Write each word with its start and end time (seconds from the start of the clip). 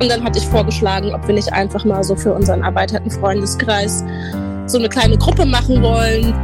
Und 0.00 0.10
dann 0.10 0.24
hatte 0.24 0.38
ich 0.38 0.46
vorgeschlagen, 0.46 1.14
ob 1.14 1.26
wir 1.26 1.34
nicht 1.34 1.52
einfach 1.52 1.84
mal 1.84 2.02
so 2.02 2.16
für 2.16 2.32
unseren 2.32 2.62
erweiterten 2.62 3.10
Freundeskreis 3.10 4.04
so 4.66 4.78
eine 4.78 4.88
kleine 4.88 5.16
Gruppe 5.18 5.44
machen 5.44 5.82
wollen. 5.82 6.34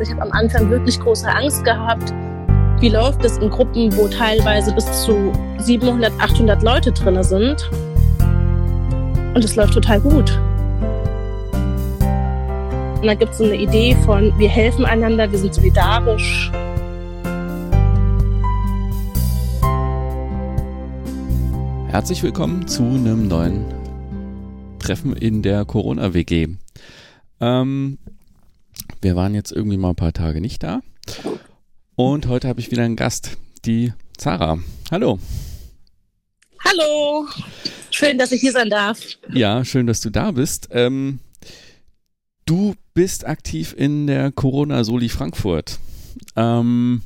Ich 0.00 0.10
habe 0.10 0.22
am 0.22 0.32
Anfang 0.32 0.70
wirklich 0.70 1.00
große 1.00 1.28
Angst 1.28 1.64
gehabt. 1.64 2.12
Wie 2.80 2.90
läuft 2.90 3.24
es 3.24 3.38
in 3.38 3.50
Gruppen, 3.50 3.96
wo 3.96 4.06
teilweise 4.06 4.72
bis 4.72 5.04
zu 5.04 5.32
700, 5.58 6.12
800 6.20 6.62
Leute 6.62 6.92
drin 6.92 7.22
sind? 7.22 7.70
Und 9.34 9.44
es 9.44 9.56
läuft 9.56 9.74
total 9.74 10.00
gut. 10.00 10.38
Und 13.00 13.06
dann 13.06 13.18
gibt 13.18 13.32
es 13.32 13.38
so 13.38 13.44
eine 13.44 13.56
Idee 13.56 13.96
von, 14.04 14.32
wir 14.38 14.48
helfen 14.48 14.84
einander, 14.84 15.30
wir 15.30 15.38
sind 15.38 15.54
solidarisch. 15.54 16.50
Herzlich 21.96 22.22
willkommen 22.22 22.68
zu 22.68 22.82
einem 22.82 23.26
neuen 23.26 23.64
Treffen 24.78 25.16
in 25.16 25.40
der 25.40 25.64
Corona-WG. 25.64 26.48
Ähm, 27.40 27.98
wir 29.00 29.16
waren 29.16 29.34
jetzt 29.34 29.50
irgendwie 29.50 29.78
mal 29.78 29.88
ein 29.88 29.96
paar 29.96 30.12
Tage 30.12 30.42
nicht 30.42 30.62
da. 30.62 30.82
Und 31.94 32.28
heute 32.28 32.48
habe 32.48 32.60
ich 32.60 32.70
wieder 32.70 32.82
einen 32.82 32.96
Gast, 32.96 33.38
die 33.64 33.94
Zara. 34.18 34.58
Hallo. 34.90 35.18
Hallo. 36.66 37.26
Schön, 37.90 38.18
dass 38.18 38.30
ich 38.30 38.42
hier 38.42 38.52
sein 38.52 38.68
darf. 38.68 38.98
Ja, 39.32 39.64
schön, 39.64 39.86
dass 39.86 40.02
du 40.02 40.10
da 40.10 40.32
bist. 40.32 40.68
Ähm, 40.72 41.20
du 42.44 42.74
bist 42.92 43.26
aktiv 43.26 43.74
in 43.74 44.06
der 44.06 44.32
Corona-Soli 44.32 45.08
Frankfurt. 45.08 45.78
Ähm, 46.36 47.00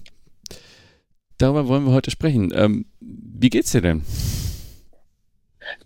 darüber 1.38 1.68
wollen 1.68 1.84
wir 1.84 1.92
heute 1.92 2.10
sprechen. 2.10 2.50
Ähm, 2.52 2.86
wie 2.98 3.50
geht's 3.50 3.70
dir 3.70 3.82
denn? 3.82 4.02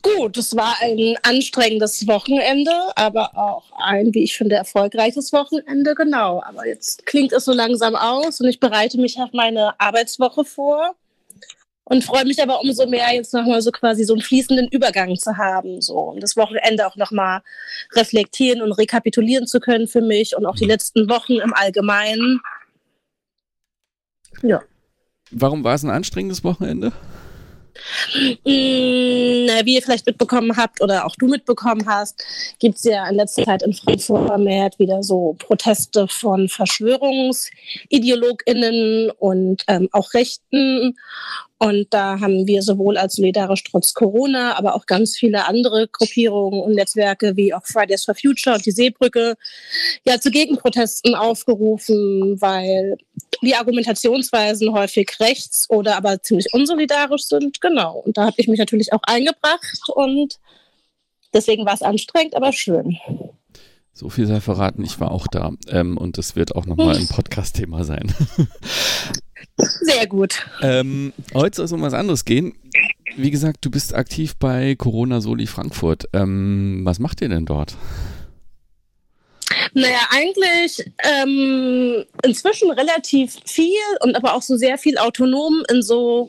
Gut, 0.03 0.37
es 0.37 0.57
war 0.57 0.77
ein 0.81 1.17
anstrengendes 1.23 2.07
Wochenende, 2.07 2.73
aber 2.97 3.37
auch 3.37 3.65
ein, 3.79 4.13
wie 4.15 4.25
ich 4.25 4.37
finde, 4.37 4.57
erfolgreiches 4.57 5.33
Wochenende, 5.33 5.95
genau. 5.95 6.43
Aber 6.45 6.67
jetzt 6.67 7.07
klingt 7.07 7.33
es 7.33 7.45
so 7.45 7.53
langsam 7.53 7.97
aus 7.97 8.41
und 8.41 8.49
ich 8.49 8.61
bereite 8.61 8.99
mich 8.99 9.19
auf 9.19 9.33
meine 9.33 9.79
Arbeitswoche 9.81 10.45
vor 10.45 10.95
und 11.85 12.03
freue 12.03 12.25
mich 12.25 12.43
aber 12.43 12.61
umso 12.63 12.87
mehr, 12.87 13.15
jetzt 13.15 13.35
nochmal 13.35 13.61
so 13.61 13.71
quasi 13.71 14.05
so 14.05 14.15
einen 14.15 14.23
fließenden 14.23 14.69
Übergang 14.69 15.17
zu 15.17 15.37
haben, 15.37 15.83
so 15.83 15.99
um 15.99 16.21
das 16.21 16.37
Wochenende 16.37 16.87
auch 16.87 16.97
nochmal 16.97 17.43
reflektieren 17.93 18.63
und 18.63 18.73
rekapitulieren 18.73 19.47
zu 19.47 19.61
können 19.61 19.87
für 19.87 20.01
mich 20.01 20.37
und 20.37 20.47
auch 20.47 20.57
die 20.57 20.65
letzten 20.65 21.09
Wochen 21.11 21.35
im 21.35 21.53
Allgemeinen. 21.53 22.41
Ja. 24.43 24.63
Warum 25.31 25.65
war 25.65 25.75
es 25.75 25.83
ein 25.83 25.91
anstrengendes 25.91 26.43
Wochenende? 26.45 26.93
Mm, 28.45 29.49
wie 29.65 29.75
ihr 29.75 29.83
vielleicht 29.83 30.07
mitbekommen 30.07 30.57
habt 30.57 30.81
oder 30.81 31.05
auch 31.07 31.17
du 31.17 31.27
mitbekommen 31.27 31.85
hast, 31.87 32.23
gibt 32.59 32.77
es 32.77 32.85
ja 32.85 33.09
in 33.09 33.17
letzter 33.17 33.45
Zeit 33.45 33.63
in 33.63 33.73
Frankfurt 33.73 34.27
vermehrt 34.27 34.79
wieder 34.79 35.03
so 35.03 35.35
Proteste 35.39 36.07
von 36.09 36.49
VerschwörungsideologInnen 36.49 39.11
und 39.19 39.65
ähm, 39.69 39.89
auch 39.93 40.15
Rechten. 40.15 40.97
Und 41.59 41.87
da 41.95 42.21
haben 42.21 42.47
wir 42.47 42.63
sowohl 42.63 42.97
als 42.97 43.15
Solidarisch 43.15 43.63
trotz 43.65 43.95
Corona, 43.95 44.57
aber 44.59 44.75
auch 44.75 44.87
ganz 44.87 45.17
viele 45.17 45.47
andere 45.47 45.89
Gruppierungen 45.89 46.61
und 46.61 46.75
Netzwerke 46.75 47.37
wie 47.37 47.55
auch 47.55 47.65
Fridays 47.65 48.05
for 48.05 48.15
Future 48.15 48.57
und 48.57 48.67
die 48.67 48.73
Seebrücke 48.73 49.37
ja 50.05 50.21
zu 50.21 50.31
Gegenprotesten 50.31 51.15
aufgerufen, 51.15 52.41
weil 52.41 52.97
die 53.43 53.55
Argumentationsweisen 53.55 54.73
häufig 54.73 55.11
rechts 55.21 55.71
oder 55.71 55.97
aber 55.97 56.21
ziemlich 56.23 56.53
unsolidarisch 56.53 57.25
sind. 57.25 57.61
Genau. 57.61 58.03
Und 58.05 58.19
da 58.19 58.27
habe 58.27 58.37
ich 58.39 58.49
mich 58.49 58.59
natürlich 58.59 58.93
auch 58.93 59.03
eingebracht 59.05 59.89
und 59.95 60.41
deswegen 61.33 61.65
war 61.65 61.75
es 61.75 61.83
anstrengend, 61.83 62.35
aber 62.35 62.53
schön. 62.53 62.99
So 63.93 64.09
viel 64.11 64.27
sei 64.27 64.41
verraten, 64.41 64.83
ich 64.83 64.99
war 64.99 65.13
auch 65.13 65.29
da. 65.29 65.53
Ähm, 65.69 65.97
und 65.97 66.19
das 66.19 66.35
wird 66.35 66.57
auch 66.57 66.67
nochmal 66.67 66.97
ein 66.97 67.07
Podcast-Thema 67.07 67.85
sein. 67.85 68.13
Sehr 69.57 70.07
gut. 70.07 70.47
Ähm, 70.63 71.13
heute 71.35 71.57
soll 71.57 71.65
es 71.67 71.73
um 71.73 71.83
was 71.83 71.95
anderes 71.95 72.25
gehen. 72.25 72.55
Wie 73.17 73.31
gesagt, 73.31 73.59
du 73.65 73.71
bist 73.71 73.95
aktiv 73.95 74.35
bei 74.37 74.75
Corona 74.75 75.21
Soli 75.21 75.47
Frankfurt. 75.47 76.09
Ähm, 76.13 76.81
was 76.85 76.99
macht 76.99 77.21
ihr 77.21 77.29
denn 77.29 77.47
dort? 77.47 77.77
Naja, 79.73 80.01
eigentlich 80.11 80.85
ähm, 81.03 82.05
inzwischen 82.23 82.71
relativ 82.71 83.37
viel 83.45 83.71
und 84.01 84.17
aber 84.17 84.35
auch 84.35 84.43
so 84.43 84.57
sehr 84.57 84.79
viel 84.79 84.99
autonom 84.99 85.65
in 85.71 85.83
so 85.83 86.29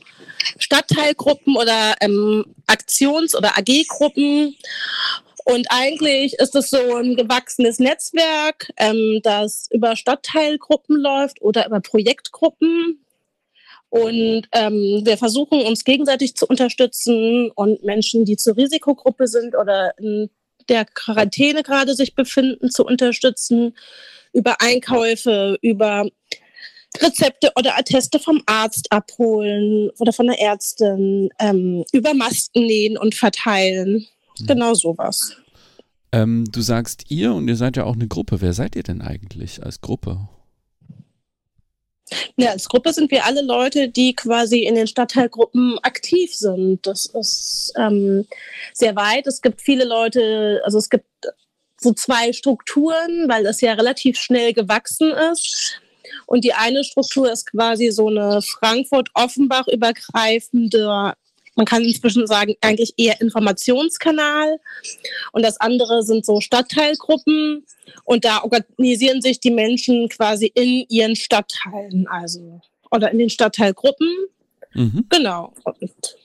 Stadtteilgruppen 0.57 1.55
oder 1.55 1.95
ähm, 2.01 2.45
Aktions- 2.67 3.35
oder 3.35 3.57
AG-Gruppen. 3.57 4.55
Und 5.45 5.67
eigentlich 5.69 6.33
ist 6.39 6.55
es 6.55 6.71
so 6.71 6.95
ein 6.95 7.15
gewachsenes 7.15 7.77
Netzwerk, 7.77 8.71
ähm, 8.77 9.19
das 9.21 9.69
über 9.71 9.95
Stadtteilgruppen 9.95 10.97
läuft 10.97 11.39
oder 11.41 11.67
über 11.67 11.81
Projektgruppen. 11.81 13.04
Und 13.95 14.50
ähm, 14.51 15.03
wir 15.06 15.17
versuchen 15.17 15.61
uns 15.61 15.85
gegenseitig 15.85 16.35
zu 16.35 16.45
unterstützen 16.47 17.50
und 17.56 17.81
Menschen, 17.85 18.25
die 18.25 18.35
zur 18.35 18.57
Risikogruppe 18.57 19.25
sind 19.25 19.56
oder 19.56 19.97
in 19.97 20.29
der 20.67 20.83
Quarantäne 20.83 21.63
gerade 21.63 21.95
sich 21.95 22.13
befinden, 22.13 22.69
zu 22.69 22.85
unterstützen 22.85 23.73
über 24.33 24.59
Einkäufe, 24.59 25.57
über 25.61 26.09
Rezepte 27.01 27.53
oder 27.57 27.78
Atteste 27.78 28.19
vom 28.19 28.41
Arzt 28.45 28.91
abholen 28.91 29.91
oder 29.97 30.12
von 30.12 30.27
der 30.27 30.41
Ärztin, 30.41 31.29
ähm, 31.39 31.85
über 31.94 32.13
Masken 32.13 32.66
nähen 32.66 32.97
und 32.97 33.16
verteilen. 33.16 34.06
Mhm. 34.39 34.45
Genau 34.45 34.73
sowas. 34.73 35.38
Ähm, 36.12 36.44
du 36.51 36.59
sagst 36.59 37.06
ihr 37.07 37.33
und 37.33 37.47
ihr 37.47 37.56
seid 37.56 37.77
ja 37.77 37.85
auch 37.85 37.95
eine 37.95 38.09
Gruppe. 38.09 38.41
Wer 38.41 38.51
seid 38.51 38.75
ihr 38.75 38.83
denn 38.83 39.01
eigentlich 39.01 39.63
als 39.63 39.79
Gruppe? 39.79 40.27
Ja, 42.38 42.51
als 42.51 42.69
Gruppe 42.69 42.93
sind 42.93 43.09
wir 43.11 43.25
alle 43.25 43.41
Leute, 43.41 43.89
die 43.89 44.13
quasi 44.13 44.59
in 44.59 44.75
den 44.75 44.88
Stadtteilgruppen 44.88 45.79
aktiv 45.81 46.35
sind. 46.35 46.85
Das 46.85 47.07
ist 47.07 47.73
ähm, 47.77 48.27
sehr 48.73 48.95
weit. 48.95 49.25
Es 49.27 49.41
gibt 49.41 49.61
viele 49.61 49.85
Leute, 49.85 50.61
also 50.63 50.77
es 50.77 50.89
gibt 50.89 51.07
so 51.79 51.94
zwei 51.94 52.31
Strukturen, 52.33 53.27
weil 53.27 53.44
das 53.44 53.61
ja 53.61 53.73
relativ 53.73 54.17
schnell 54.17 54.53
gewachsen 54.53 55.11
ist. 55.31 55.81
Und 56.27 56.44
die 56.44 56.53
eine 56.53 56.83
Struktur 56.83 57.31
ist 57.31 57.51
quasi 57.51 57.89
so 57.91 58.07
eine 58.07 58.41
Frankfurt-Offenbach 58.41 59.67
übergreifende 59.67 61.15
man 61.55 61.66
kann 61.66 61.83
inzwischen 61.83 62.27
sagen, 62.27 62.55
eigentlich 62.61 62.93
eher 62.97 63.21
Informationskanal. 63.21 64.59
Und 65.31 65.43
das 65.43 65.59
andere 65.59 66.03
sind 66.03 66.25
so 66.25 66.41
Stadtteilgruppen. 66.41 67.66
Und 68.03 68.25
da 68.25 68.43
organisieren 68.43 69.21
sich 69.21 69.39
die 69.39 69.51
Menschen 69.51 70.09
quasi 70.09 70.51
in 70.53 70.85
ihren 70.89 71.15
Stadtteilen, 71.15 72.07
also 72.07 72.61
oder 72.91 73.11
in 73.11 73.19
den 73.19 73.29
Stadtteilgruppen. 73.29 74.09
Mhm. 74.73 75.05
Genau. 75.09 75.53
Und 75.63 76.17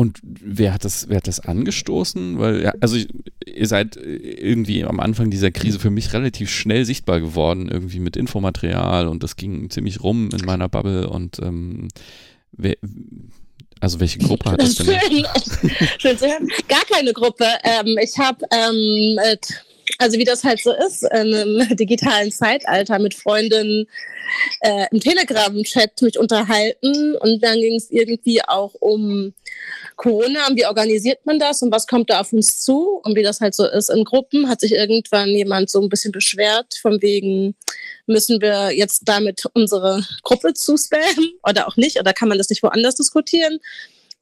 und 0.00 0.18
wer 0.22 0.72
hat 0.72 0.86
das, 0.86 1.10
wer 1.10 1.18
hat 1.18 1.26
das 1.26 1.40
angestoßen? 1.40 2.38
Weil, 2.38 2.62
ja, 2.62 2.72
also 2.80 2.96
ihr 3.44 3.66
seid 3.66 3.96
irgendwie 3.96 4.82
am 4.82 4.98
Anfang 4.98 5.30
dieser 5.30 5.50
Krise 5.50 5.78
für 5.78 5.90
mich 5.90 6.14
relativ 6.14 6.48
schnell 6.48 6.86
sichtbar 6.86 7.20
geworden, 7.20 7.68
irgendwie 7.68 7.98
mit 8.00 8.16
Infomaterial 8.16 9.08
und 9.08 9.22
das 9.22 9.36
ging 9.36 9.68
ziemlich 9.68 10.02
rum 10.02 10.30
in 10.32 10.46
meiner 10.46 10.70
Bubble 10.70 11.10
und 11.10 11.38
ähm, 11.42 11.88
wer, 12.52 12.76
also 13.80 13.98
welche 14.00 14.18
Gruppe 14.18 14.50
hat 14.50 14.60
das 14.60 14.74
denn? 14.74 14.86
Schön, 14.86 15.26
schön 15.98 16.18
zu 16.18 16.26
hören. 16.26 16.48
Gar 16.68 16.84
keine 16.84 17.12
Gruppe. 17.12 17.46
Ähm, 17.64 17.96
ich 18.00 18.18
habe, 18.18 18.44
ähm, 18.52 19.18
also 20.00 20.16
wie 20.18 20.24
das 20.24 20.44
halt 20.44 20.60
so 20.60 20.72
ist, 20.72 21.02
in 21.02 21.34
einem 21.34 21.68
digitalen 21.76 22.32
Zeitalter 22.32 22.98
mit 22.98 23.14
Freundinnen 23.14 23.86
äh, 24.62 24.86
im 24.90 24.98
Telegram-Chat 24.98 26.00
mich 26.00 26.18
unterhalten 26.18 27.16
und 27.16 27.44
dann 27.44 27.60
ging 27.60 27.74
es 27.76 27.90
irgendwie 27.90 28.42
auch 28.42 28.72
um 28.80 29.34
Corona 29.96 30.46
und 30.48 30.56
wie 30.56 30.64
organisiert 30.64 31.26
man 31.26 31.38
das 31.38 31.60
und 31.60 31.70
was 31.70 31.86
kommt 31.86 32.08
da 32.08 32.20
auf 32.20 32.32
uns 32.32 32.62
zu 32.62 33.00
und 33.04 33.14
wie 33.14 33.22
das 33.22 33.42
halt 33.42 33.54
so 33.54 33.66
ist 33.66 33.90
in 33.90 34.04
Gruppen, 34.04 34.48
hat 34.48 34.60
sich 34.60 34.72
irgendwann 34.72 35.28
jemand 35.28 35.68
so 35.68 35.82
ein 35.82 35.90
bisschen 35.90 36.12
beschwert 36.12 36.74
von 36.80 37.02
wegen, 37.02 37.54
müssen 38.06 38.40
wir 38.40 38.72
jetzt 38.72 39.02
damit 39.04 39.44
unsere 39.52 40.02
Gruppe 40.22 40.54
zuspammen 40.54 41.34
oder 41.46 41.68
auch 41.68 41.76
nicht? 41.76 42.00
Oder 42.00 42.14
kann 42.14 42.30
man 42.30 42.38
das 42.38 42.48
nicht 42.48 42.62
woanders 42.62 42.94
diskutieren? 42.94 43.58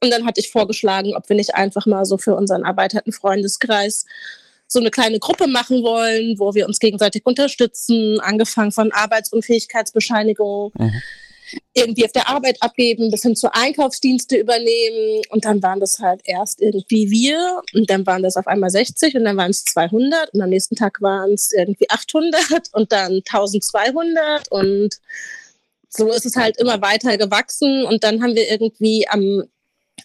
Und 0.01 0.11
dann 0.11 0.25
hatte 0.25 0.41
ich 0.41 0.51
vorgeschlagen, 0.51 1.15
ob 1.15 1.29
wir 1.29 1.37
nicht 1.37 1.55
einfach 1.55 1.85
mal 1.85 2.03
so 2.03 2.17
für 2.17 2.35
unseren 2.35 2.63
erweiterten 2.63 3.13
Freundeskreis 3.13 4.05
so 4.71 4.79
eine 4.79 4.91
kleine 4.91 5.19
Gruppe 5.19 5.47
machen 5.47 5.83
wollen, 5.83 6.37
wo 6.37 6.53
wir 6.53 6.67
uns 6.67 6.79
gegenseitig 6.79 7.25
unterstützen, 7.25 8.19
angefangen 8.19 8.71
von 8.71 8.91
Arbeitsunfähigkeitsbescheinigung, 8.91 10.71
mhm. 10.77 11.01
irgendwie 11.73 12.05
auf 12.05 12.11
der 12.11 12.29
Arbeit 12.29 12.61
abgeben, 12.61 13.09
bis 13.09 13.23
hin 13.23 13.35
zu 13.35 13.51
Einkaufsdienste 13.51 14.37
übernehmen. 14.37 15.23
Und 15.31 15.45
dann 15.45 15.63
waren 15.63 15.79
das 15.79 15.97
halt 15.97 16.21
erst 16.23 16.61
irgendwie 16.61 17.09
wir 17.09 17.61
und 17.73 17.89
dann 17.89 18.05
waren 18.05 18.21
das 18.21 18.37
auf 18.37 18.45
einmal 18.45 18.69
60 18.69 19.15
und 19.15 19.25
dann 19.25 19.37
waren 19.37 19.49
es 19.49 19.65
200 19.65 20.35
und 20.35 20.41
am 20.41 20.49
nächsten 20.49 20.75
Tag 20.75 21.01
waren 21.01 21.33
es 21.33 21.51
irgendwie 21.51 21.89
800 21.89 22.71
und 22.73 22.91
dann 22.91 23.23
1200 23.27 24.51
und 24.51 24.99
so 25.89 26.11
ist 26.11 26.27
es 26.27 26.35
halt 26.35 26.57
immer 26.57 26.79
weiter 26.83 27.17
gewachsen. 27.17 27.85
Und 27.85 28.03
dann 28.03 28.21
haben 28.21 28.35
wir 28.35 28.51
irgendwie 28.51 29.07
am 29.09 29.45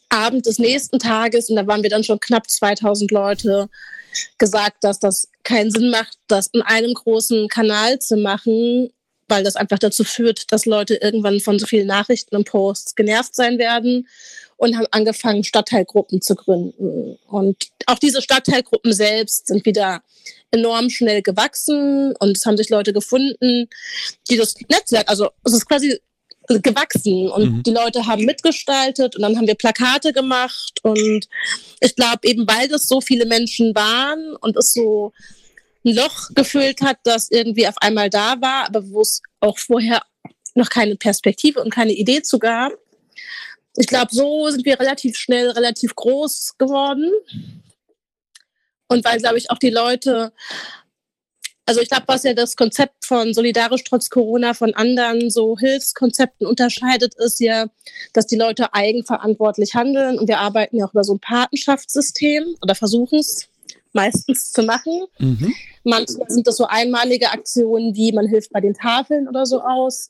Abend 0.08 0.46
des 0.46 0.58
nächsten 0.58 0.98
Tages, 0.98 1.50
und 1.50 1.56
da 1.56 1.66
waren 1.66 1.82
wir 1.82 1.90
dann 1.90 2.04
schon 2.04 2.20
knapp 2.20 2.50
2000 2.50 3.10
Leute, 3.10 3.68
gesagt, 4.38 4.84
dass 4.84 5.00
das 5.00 5.28
keinen 5.42 5.70
Sinn 5.70 5.90
macht, 5.90 6.16
das 6.28 6.48
in 6.48 6.62
einem 6.62 6.94
großen 6.94 7.48
Kanal 7.48 7.98
zu 7.98 8.16
machen, 8.16 8.90
weil 9.28 9.42
das 9.42 9.56
einfach 9.56 9.78
dazu 9.78 10.04
führt, 10.04 10.52
dass 10.52 10.66
Leute 10.66 10.96
irgendwann 10.96 11.40
von 11.40 11.58
so 11.58 11.66
vielen 11.66 11.86
Nachrichten 11.86 12.36
und 12.36 12.44
Posts 12.44 12.94
genervt 12.94 13.34
sein 13.34 13.58
werden 13.58 14.06
und 14.56 14.76
haben 14.76 14.86
angefangen, 14.90 15.44
Stadtteilgruppen 15.44 16.20
zu 16.22 16.34
gründen. 16.34 17.18
Und 17.26 17.56
auch 17.86 17.98
diese 17.98 18.22
Stadtteilgruppen 18.22 18.92
selbst 18.92 19.48
sind 19.48 19.64
wieder 19.66 20.02
enorm 20.50 20.90
schnell 20.90 21.22
gewachsen 21.22 22.14
und 22.18 22.36
es 22.36 22.46
haben 22.46 22.56
sich 22.56 22.68
Leute 22.68 22.92
gefunden, 22.92 23.68
die 24.30 24.36
das 24.36 24.54
Netzwerk, 24.68 25.08
also 25.08 25.30
es 25.44 25.52
ist 25.52 25.66
quasi 25.66 26.00
gewachsen 26.48 27.30
und 27.30 27.52
mhm. 27.52 27.62
die 27.62 27.70
Leute 27.70 28.06
haben 28.06 28.24
mitgestaltet 28.24 29.16
und 29.16 29.22
dann 29.22 29.36
haben 29.36 29.46
wir 29.46 29.54
Plakate 29.54 30.12
gemacht 30.12 30.80
und 30.82 31.26
ich 31.80 31.96
glaube 31.96 32.20
eben, 32.28 32.46
weil 32.46 32.68
das 32.68 32.86
so 32.86 33.00
viele 33.00 33.26
Menschen 33.26 33.74
waren 33.74 34.36
und 34.36 34.56
es 34.56 34.72
so 34.72 35.12
ein 35.84 35.94
Loch 35.94 36.30
gefüllt 36.34 36.80
hat, 36.80 36.98
das 37.04 37.30
irgendwie 37.30 37.66
auf 37.66 37.76
einmal 37.78 38.10
da 38.10 38.40
war, 38.40 38.66
aber 38.66 38.88
wo 38.90 39.00
es 39.00 39.22
auch 39.40 39.58
vorher 39.58 40.02
noch 40.54 40.70
keine 40.70 40.96
Perspektive 40.96 41.62
und 41.62 41.70
keine 41.70 41.92
Idee 41.92 42.22
zu 42.22 42.38
gab. 42.38 42.72
Ich 43.76 43.86
glaube, 43.86 44.14
so 44.14 44.48
sind 44.50 44.64
wir 44.64 44.78
relativ 44.78 45.16
schnell 45.16 45.50
relativ 45.50 45.96
groß 45.96 46.56
geworden. 46.58 47.10
Und 48.86 49.04
weil, 49.04 49.18
glaube 49.18 49.38
ich, 49.38 49.50
auch 49.50 49.58
die 49.58 49.70
Leute 49.70 50.32
also 51.66 51.80
ich 51.80 51.88
glaube, 51.88 52.04
was 52.06 52.24
ja 52.24 52.34
das 52.34 52.56
Konzept 52.56 53.06
von 53.06 53.32
Solidarisch 53.32 53.84
trotz 53.84 54.10
Corona 54.10 54.54
von 54.54 54.74
anderen 54.74 55.30
so 55.30 55.56
Hilfskonzepten 55.58 56.46
unterscheidet, 56.46 57.14
ist 57.14 57.40
ja, 57.40 57.66
dass 58.12 58.26
die 58.26 58.36
Leute 58.36 58.74
eigenverantwortlich 58.74 59.74
handeln 59.74 60.18
und 60.18 60.28
wir 60.28 60.38
arbeiten 60.38 60.76
ja 60.76 60.86
auch 60.86 60.92
über 60.92 61.04
so 61.04 61.14
ein 61.14 61.20
Patenschaftssystem 61.20 62.56
oder 62.62 62.74
versuchen 62.74 63.18
es 63.18 63.48
meistens 63.92 64.52
zu 64.52 64.62
machen. 64.62 65.04
Mhm. 65.18 65.54
Manchmal 65.84 66.28
sind 66.28 66.46
das 66.46 66.56
so 66.56 66.66
einmalige 66.66 67.30
Aktionen, 67.30 67.94
wie 67.94 68.12
man 68.12 68.26
hilft 68.26 68.52
bei 68.52 68.60
den 68.60 68.74
Tafeln 68.74 69.28
oder 69.28 69.46
so 69.46 69.62
aus. 69.62 70.08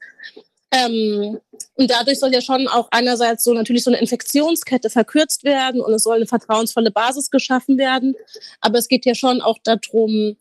Ähm, 0.75 1.39
und 1.77 1.91
dadurch 1.91 2.19
soll 2.19 2.33
ja 2.33 2.41
schon 2.41 2.67
auch 2.67 2.89
einerseits 2.91 3.45
so 3.45 3.53
natürlich 3.53 3.85
so 3.85 3.91
eine 3.91 4.01
Infektionskette 4.01 4.91
verkürzt 4.91 5.45
werden 5.45 5.81
und 5.81 5.93
es 5.93 6.03
soll 6.03 6.17
eine 6.17 6.27
vertrauensvolle 6.27 6.91
Basis 6.91 7.31
geschaffen 7.31 7.79
werden. 7.79 8.15
Aber 8.61 8.79
es 8.79 8.89
geht 8.89 9.07
ja 9.07 9.15
schon 9.15 9.41
auch 9.41 9.59
darum, 9.63 10.37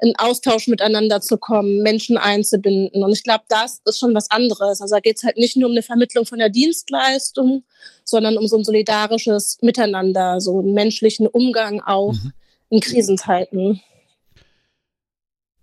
in 0.00 0.14
Austausch 0.16 0.68
miteinander 0.68 1.20
zu 1.20 1.36
kommen, 1.36 1.82
Menschen 1.82 2.16
einzubinden. 2.16 3.02
Und 3.04 3.12
ich 3.12 3.24
glaube, 3.24 3.44
das 3.48 3.82
ist 3.84 3.98
schon 3.98 4.14
was 4.14 4.30
anderes. 4.30 4.80
Also 4.80 4.94
da 4.94 5.00
geht 5.00 5.18
es 5.18 5.22
halt 5.22 5.36
nicht 5.36 5.56
nur 5.56 5.68
um 5.68 5.74
eine 5.74 5.82
Vermittlung 5.82 6.24
von 6.24 6.38
der 6.38 6.48
Dienstleistung, 6.48 7.64
sondern 8.04 8.38
um 8.38 8.46
so 8.46 8.56
ein 8.56 8.64
solidarisches 8.64 9.58
Miteinander, 9.60 10.40
so 10.40 10.60
einen 10.60 10.72
menschlichen 10.72 11.26
Umgang 11.26 11.82
auch 11.82 12.12
mhm. 12.12 12.32
in 12.70 12.80
Krisenzeiten. 12.80 13.82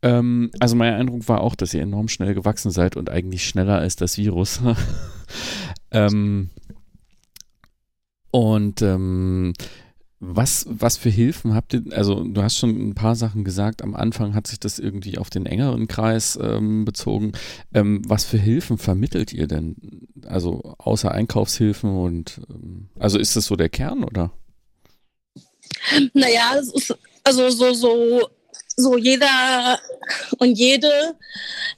Ähm, 0.03 0.51
also 0.59 0.75
mein 0.75 0.93
Eindruck 0.93 1.27
war 1.27 1.41
auch, 1.41 1.55
dass 1.55 1.73
ihr 1.73 1.81
enorm 1.81 2.07
schnell 2.07 2.33
gewachsen 2.33 2.71
seid 2.71 2.95
und 2.97 3.09
eigentlich 3.09 3.47
schneller 3.47 3.77
als 3.77 3.95
das 3.95 4.17
Virus. 4.17 4.61
ähm, 5.91 6.49
und 8.31 8.81
ähm, 8.81 9.53
was, 10.23 10.67
was 10.69 10.97
für 10.97 11.09
Hilfen 11.09 11.55
habt 11.55 11.73
ihr? 11.73 11.81
Also, 11.91 12.23
du 12.23 12.43
hast 12.43 12.57
schon 12.57 12.69
ein 12.69 12.93
paar 12.93 13.15
Sachen 13.15 13.43
gesagt. 13.43 13.81
Am 13.81 13.95
Anfang 13.95 14.35
hat 14.35 14.45
sich 14.45 14.59
das 14.59 14.77
irgendwie 14.77 15.17
auf 15.17 15.31
den 15.31 15.47
engeren 15.47 15.87
Kreis 15.87 16.37
ähm, 16.39 16.85
bezogen. 16.85 17.31
Ähm, 17.73 18.03
was 18.07 18.23
für 18.23 18.37
Hilfen 18.37 18.77
vermittelt 18.77 19.33
ihr 19.33 19.47
denn? 19.47 19.75
Also, 20.27 20.75
außer 20.77 21.11
Einkaufshilfen 21.11 21.89
und, 21.89 22.39
ähm, 22.51 22.89
also 22.99 23.17
ist 23.17 23.35
das 23.35 23.45
so 23.45 23.55
der 23.55 23.69
Kern 23.69 24.03
oder? 24.03 24.31
Naja, 26.13 26.53
es 26.59 26.71
ist 26.71 26.95
also 27.23 27.49
so, 27.49 27.73
so 27.73 28.29
so 28.81 28.97
jeder 28.97 29.79
und 30.39 30.57
jede, 30.57 31.15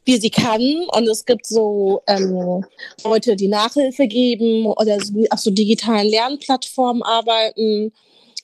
wie 0.05 0.17
sie 0.17 0.29
kann. 0.29 0.61
Und 0.93 1.07
es 1.07 1.25
gibt 1.25 1.45
so 1.45 2.01
ähm, 2.07 2.65
Leute, 3.03 3.35
die 3.35 3.47
Nachhilfe 3.47 4.07
geben 4.07 4.65
oder 4.65 4.97
auf 5.29 5.39
so 5.39 5.51
digitalen 5.51 6.07
Lernplattformen 6.07 7.03
arbeiten. 7.03 7.91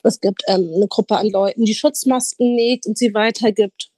Es 0.03 0.19
gibt 0.19 0.44
ähm, 0.47 0.71
eine 0.75 0.88
Gruppe 0.88 1.17
an 1.17 1.29
Leuten, 1.29 1.65
die 1.65 1.75
Schutzmasken 1.75 2.56
näht 2.56 2.85
und 2.85 2.97
sie 2.97 3.13
weitergibt. 3.13 3.89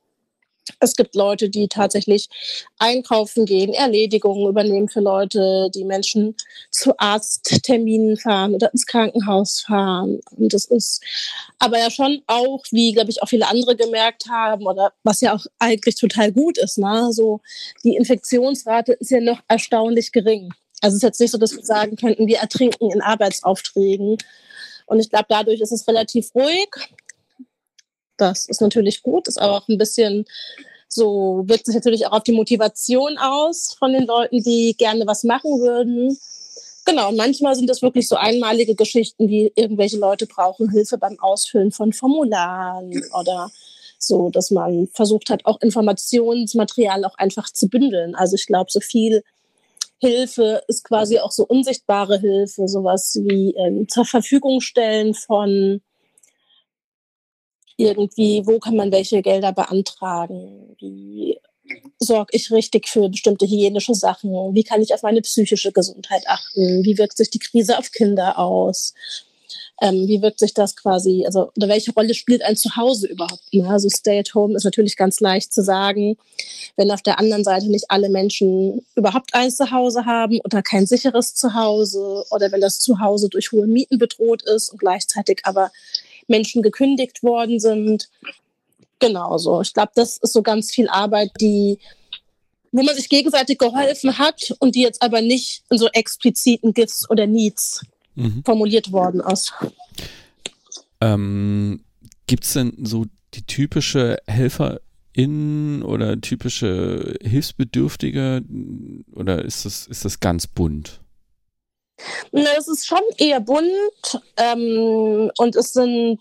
Es 0.79 0.95
gibt 0.95 1.15
Leute, 1.15 1.50
die 1.50 1.68
tatsächlich 1.68 2.29
einkaufen 2.77 3.45
gehen, 3.45 3.73
Erledigungen 3.73 4.47
übernehmen 4.47 4.89
für 4.89 5.01
Leute, 5.01 5.69
die 5.73 5.83
Menschen 5.83 6.35
zu 6.69 6.97
Arztterminen 6.97 8.18
fahren 8.18 8.56
oder 8.56 8.71
ins 8.71 8.85
Krankenhaus 8.85 9.62
fahren. 9.62 10.19
Und 10.38 10.53
das 10.53 10.65
ist 10.65 11.01
aber 11.59 11.79
ja 11.79 11.89
schon 11.89 12.21
auch, 12.27 12.63
wie, 12.71 12.94
glaube 12.94 13.12
ich, 13.12 13.21
auch 13.21 13.29
viele 13.29 13.47
andere 13.47 13.75
gemerkt 13.75 14.27
haben, 14.29 14.65
oder 14.65 14.94
was 15.03 15.21
ja 15.21 15.35
auch 15.35 15.45
eigentlich 15.59 15.95
total 15.95 16.31
gut 16.31 16.57
ist, 16.57 16.77
ne? 16.77 17.09
so 17.12 17.41
die 17.83 17.95
Infektionsrate 17.95 18.94
ist 18.94 19.12
ja 19.12 19.19
noch 19.19 19.39
erstaunlich 19.47 20.12
gering. 20.12 20.51
Also 20.81 20.95
es 20.95 21.03
ist 21.03 21.03
jetzt 21.03 21.19
nicht 21.19 21.31
so, 21.31 21.38
dass 21.38 21.56
wir 21.56 21.63
sagen 21.63 21.95
könnten, 21.95 22.27
wir 22.27 22.39
ertrinken 22.39 22.91
in 22.91 23.01
Arbeitsaufträgen. 23.01 24.18
Und 24.88 25.00
ich 25.00 25.09
glaube, 25.09 25.27
dadurch 25.29 25.62
ist 25.62 25.71
es 25.71 25.88
relativ 25.88 26.33
ruhig. 26.35 26.69
Das 28.21 28.45
ist 28.45 28.62
natürlich 28.62 29.01
gut, 29.01 29.27
ist 29.27 29.41
aber 29.41 29.57
auch 29.57 29.68
ein 29.68 29.79
bisschen 29.79 30.25
so, 30.88 31.44
wirkt 31.47 31.65
sich 31.65 31.73
natürlich 31.73 32.06
auch 32.06 32.12
auf 32.12 32.23
die 32.23 32.33
Motivation 32.33 33.18
aus 33.18 33.75
von 33.79 33.94
den 33.94 34.06
Leuten, 34.06 34.44
die 34.44 34.75
gerne 34.77 35.07
was 35.07 35.23
machen 35.23 35.59
würden. 35.59 36.19
Genau, 36.85 37.12
manchmal 37.13 37.56
sind 37.56 37.68
das 37.68 37.81
wirklich 37.81 38.07
so 38.07 38.15
einmalige 38.18 38.75
Geschichten, 38.75 39.27
wie 39.27 39.51
irgendwelche 39.56 39.97
Leute 39.97 40.27
brauchen 40.27 40.69
Hilfe 40.69 41.00
beim 41.00 41.19
Ausfüllen 41.19 41.71
von 41.71 41.94
Formularen 41.94 43.03
oder 43.19 43.50
so, 43.97 44.29
dass 44.29 44.51
man 44.51 44.88
versucht 44.94 45.31
hat, 45.31 45.45
auch 45.45 45.59
Informationsmaterial 45.62 47.06
auch 47.06 47.15
einfach 47.18 47.50
zu 47.50 47.69
bündeln. 47.69 48.13
Also 48.13 48.35
ich 48.35 48.45
glaube, 48.45 48.69
so 48.69 48.81
viel 48.81 49.23
Hilfe 50.00 50.62
ist 50.68 50.83
quasi 50.83 51.18
auch 51.18 51.31
so 51.31 51.44
unsichtbare 51.45 52.19
Hilfe, 52.19 52.68
sowas 52.68 53.18
wie 53.19 53.56
ähm, 53.57 53.88
zur 53.88 54.06
Verfügung 54.06 54.62
stellen 54.62 55.15
von 55.15 55.81
irgendwie, 57.77 58.45
wo 58.45 58.59
kann 58.59 58.75
man 58.75 58.91
welche 58.91 59.21
Gelder 59.21 59.53
beantragen? 59.53 60.75
Wie 60.79 61.39
sorge 62.00 62.35
ich 62.35 62.51
richtig 62.51 62.88
für 62.88 63.09
bestimmte 63.09 63.45
hygienische 63.45 63.95
Sachen? 63.95 64.31
Wie 64.53 64.63
kann 64.63 64.81
ich 64.81 64.94
auf 64.94 65.03
meine 65.03 65.21
psychische 65.21 65.71
Gesundheit 65.71 66.23
achten? 66.27 66.83
Wie 66.83 66.97
wirkt 66.97 67.18
sich 67.18 67.29
die 67.29 67.39
Krise 67.39 67.77
auf 67.77 67.91
Kinder 67.91 68.39
aus? 68.39 68.94
Ähm, 69.81 70.07
wie 70.07 70.21
wirkt 70.21 70.40
sich 70.40 70.54
das 70.54 70.75
quasi, 70.75 71.23
also 71.25 71.51
oder 71.57 71.68
welche 71.68 71.92
Rolle 71.94 72.13
spielt 72.13 72.44
ein 72.44 72.56
Zuhause 72.56 73.07
überhaupt? 73.07 73.42
Ne? 73.51 73.68
Also 73.68 73.90
Stay 73.90 74.19
at 74.19 74.33
Home 74.35 74.56
ist 74.56 74.63
natürlich 74.63 74.95
ganz 74.95 75.19
leicht 75.19 75.51
zu 75.51 75.63
sagen, 75.63 76.18
wenn 76.78 76.92
auf 76.92 77.01
der 77.01 77.18
anderen 77.19 77.44
Seite 77.44 77.68
nicht 77.68 77.85
alle 77.90 78.09
Menschen 78.09 78.85
überhaupt 78.95 79.33
ein 79.33 79.49
Zuhause 79.49 80.06
haben 80.06 80.40
oder 80.44 80.61
kein 80.61 80.85
sicheres 80.85 81.33
Zuhause 81.33 82.23
oder 82.30 82.51
wenn 82.51 82.61
das 82.61 82.80
Zuhause 82.80 83.28
durch 83.28 83.51
hohe 83.51 83.66
Mieten 83.66 83.97
bedroht 83.97 84.44
ist 84.44 84.69
und 84.69 84.78
gleichzeitig 84.78 85.42
aber 85.44 85.71
Menschen 86.31 86.64
gekündigt 86.64 87.21
worden 87.21 87.59
sind. 87.59 88.09
Genau 89.00 89.38
so. 89.38 89.61
Ich 89.61 89.73
glaube, 89.73 89.92
das 89.95 90.18
ist 90.18 90.33
so 90.33 90.42
ganz 90.42 90.71
viel 90.71 90.90
Arbeit, 90.90 91.31
die, 91.40 91.78
wo 92.71 92.81
man 92.81 92.95
sich 92.95 93.09
gegenseitig 93.09 93.59
geholfen 93.59 94.18
hat 94.18 94.54
und 94.59 94.76
die 94.76 94.81
jetzt 94.81 95.02
aber 95.02 95.21
nicht 95.21 95.64
in 95.69 95.78
so 95.78 95.88
expliziten 95.90 96.73
Gifts 96.73 97.07
oder 97.09 97.28
Needs 97.28 97.85
mhm. 98.16 98.44
formuliert 98.44 98.92
worden 98.92 99.21
ist. 99.21 99.54
Ähm, 101.02 101.83
Gibt 102.28 102.45
es 102.45 102.54
denn 102.54 102.73
so 102.83 103.06
die 103.33 103.44
typische 103.44 104.18
Helferin 104.28 105.83
oder 105.83 106.19
typische 106.21 107.16
Hilfsbedürftige 107.21 108.44
oder 109.14 109.44
ist 109.44 109.66
das, 109.66 109.88
ist 109.88 110.06
das 110.06 110.19
ganz 110.19 110.47
bunt? 110.47 111.02
Es 112.31 112.67
ist 112.67 112.85
schon 112.85 113.01
eher 113.17 113.39
bunt 113.39 114.21
ähm, 114.37 115.31
und 115.37 115.55
es 115.55 115.73
sind, 115.73 116.19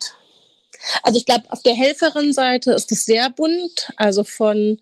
also 1.03 1.19
ich 1.19 1.27
glaube, 1.27 1.45
auf 1.49 1.63
der 1.63 1.75
Helferin-Seite 1.75 2.73
ist 2.73 2.91
es 2.93 3.05
sehr 3.05 3.31
bunt, 3.31 3.91
also 3.97 4.25
von 4.25 4.81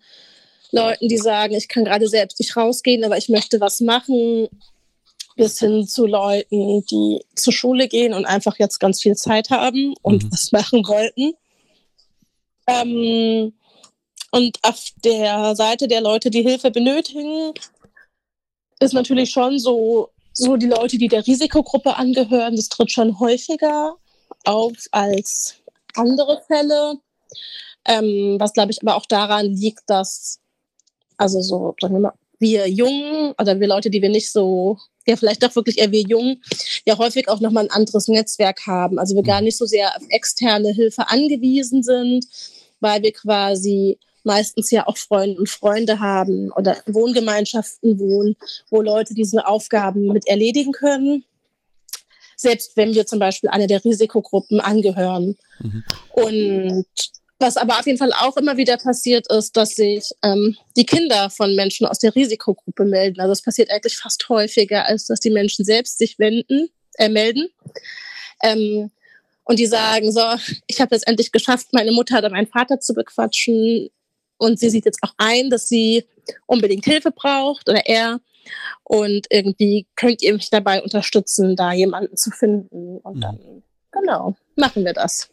Leuten, 0.71 1.07
die 1.07 1.17
sagen, 1.17 1.55
ich 1.55 1.67
kann 1.67 1.85
gerade 1.85 2.07
selbst 2.07 2.39
nicht 2.39 2.55
rausgehen, 2.55 3.03
aber 3.03 3.17
ich 3.17 3.29
möchte 3.29 3.59
was 3.59 3.79
machen, 3.81 4.49
bis 5.35 5.59
hin 5.59 5.87
zu 5.87 6.05
Leuten, 6.05 6.85
die 6.85 7.21
zur 7.35 7.53
Schule 7.53 7.87
gehen 7.87 8.13
und 8.13 8.25
einfach 8.25 8.59
jetzt 8.59 8.79
ganz 8.79 9.01
viel 9.01 9.15
Zeit 9.15 9.49
haben 9.49 9.95
und 10.01 10.23
mhm. 10.23 10.31
was 10.31 10.51
machen 10.51 10.85
wollten. 10.87 11.33
Ähm, 12.67 13.53
und 14.31 14.59
auf 14.61 14.89
der 15.03 15.55
Seite 15.55 15.87
der 15.87 16.01
Leute, 16.01 16.29
die 16.29 16.43
Hilfe 16.43 16.71
benötigen, 16.71 17.53
ist 18.79 18.93
natürlich 18.93 19.31
schon 19.31 19.59
so 19.59 20.09
so 20.39 20.57
die 20.57 20.67
Leute, 20.67 20.97
die 20.97 21.07
der 21.07 21.25
Risikogruppe 21.25 21.95
angehören, 21.95 22.55
das 22.55 22.69
tritt 22.69 22.91
schon 22.91 23.19
häufiger 23.19 23.95
auf 24.45 24.73
als 24.91 25.55
andere 25.95 26.41
Fälle. 26.47 26.95
Ähm, 27.85 28.37
was 28.39 28.53
glaube 28.53 28.71
ich 28.71 28.81
aber 28.81 28.95
auch 28.95 29.05
daran 29.05 29.47
liegt, 29.47 29.81
dass, 29.87 30.39
also 31.17 31.41
so, 31.41 31.75
sagen 31.79 31.95
wir 31.95 31.99
mal, 32.01 32.13
wir 32.39 32.67
Jungen 32.69 33.33
oder 33.39 33.59
wir 33.59 33.67
Leute, 33.67 33.89
die 33.89 34.01
wir 34.01 34.09
nicht 34.09 34.31
so, 34.31 34.77
ja 35.07 35.15
vielleicht 35.15 35.43
doch 35.43 35.55
wirklich 35.55 35.79
eher 35.79 35.91
wir 35.91 36.01
Jungen, 36.01 36.41
ja 36.85 36.97
häufig 36.97 37.27
auch 37.27 37.41
nochmal 37.41 37.65
ein 37.65 37.71
anderes 37.71 38.07
Netzwerk 38.07 38.65
haben. 38.67 38.99
Also 38.99 39.15
wir 39.15 39.23
gar 39.23 39.41
nicht 39.41 39.57
so 39.57 39.65
sehr 39.65 39.95
auf 39.95 40.03
externe 40.09 40.71
Hilfe 40.71 41.09
angewiesen 41.09 41.83
sind, 41.83 42.25
weil 42.79 43.01
wir 43.03 43.11
quasi 43.11 43.99
meistens 44.23 44.71
ja 44.71 44.87
auch 44.87 44.97
Freunde 44.97 45.39
und 45.39 45.49
Freunde 45.49 45.99
haben 45.99 46.51
oder 46.51 46.77
Wohngemeinschaften 46.85 47.99
wohnen, 47.99 48.35
wo 48.69 48.81
Leute 48.81 49.13
diese 49.13 49.45
Aufgaben 49.47 50.07
mit 50.07 50.27
erledigen 50.27 50.71
können. 50.71 51.23
Selbst 52.35 52.77
wenn 52.77 52.93
wir 52.93 53.05
zum 53.05 53.19
Beispiel 53.19 53.49
einer 53.49 53.67
der 53.67 53.83
Risikogruppen 53.83 54.59
angehören. 54.59 55.37
Mhm. 55.59 55.83
Und 56.11 56.85
was 57.39 57.55
aber 57.55 57.79
auf 57.79 57.85
jeden 57.85 57.97
Fall 57.97 58.11
auch 58.13 58.35
immer 58.37 58.57
wieder 58.57 58.77
passiert 58.77 59.31
ist, 59.31 59.55
dass 59.55 59.71
sich 59.71 60.11
ähm, 60.23 60.57
die 60.75 60.85
Kinder 60.85 61.29
von 61.29 61.55
Menschen 61.55 61.87
aus 61.87 61.99
der 61.99 62.13
Risikogruppe 62.13 62.83
melden. 62.83 63.21
Also 63.21 63.31
es 63.31 63.41
passiert 63.41 63.71
eigentlich 63.71 63.97
fast 63.97 64.27
häufiger, 64.27 64.85
als 64.85 65.05
dass 65.05 65.21
die 65.21 65.29
Menschen 65.29 65.63
selbst 65.63 65.97
sich 65.97 66.19
wenden, 66.19 66.69
äh, 66.97 67.07
melden. 67.07 67.47
Ähm, 68.43 68.91
und 69.45 69.57
die 69.57 69.65
sagen 69.65 70.11
so, 70.11 70.21
ich 70.67 70.79
habe 70.81 70.95
es 70.95 71.03
endlich 71.03 71.31
geschafft, 71.31 71.69
meine 71.71 71.91
Mutter 71.91 72.19
oder 72.19 72.29
meinen 72.29 72.47
Vater 72.47 72.81
zu 72.81 72.93
bequatschen. 72.93 73.89
Und 74.39 74.57
sie 74.59 74.69
sieht 74.69 74.85
jetzt 74.85 75.03
auch 75.03 75.13
ein, 75.17 75.51
dass 75.51 75.69
sie 75.69 76.05
unbedingt 76.47 76.85
Hilfe 76.85 77.11
braucht 77.11 77.69
oder 77.69 77.85
er. 77.85 78.19
Und 78.83 79.27
irgendwie 79.29 79.85
könnt 79.95 80.23
ihr 80.23 80.33
mich 80.33 80.49
dabei 80.49 80.81
unterstützen, 80.81 81.55
da 81.55 81.73
jemanden 81.73 82.17
zu 82.17 82.31
finden. 82.31 82.97
Und 82.97 83.17
mhm. 83.17 83.21
dann, 83.21 83.39
genau, 83.91 84.35
machen 84.55 84.85
wir 84.85 84.93
das. 84.93 85.29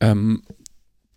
Ähm, 0.00 0.42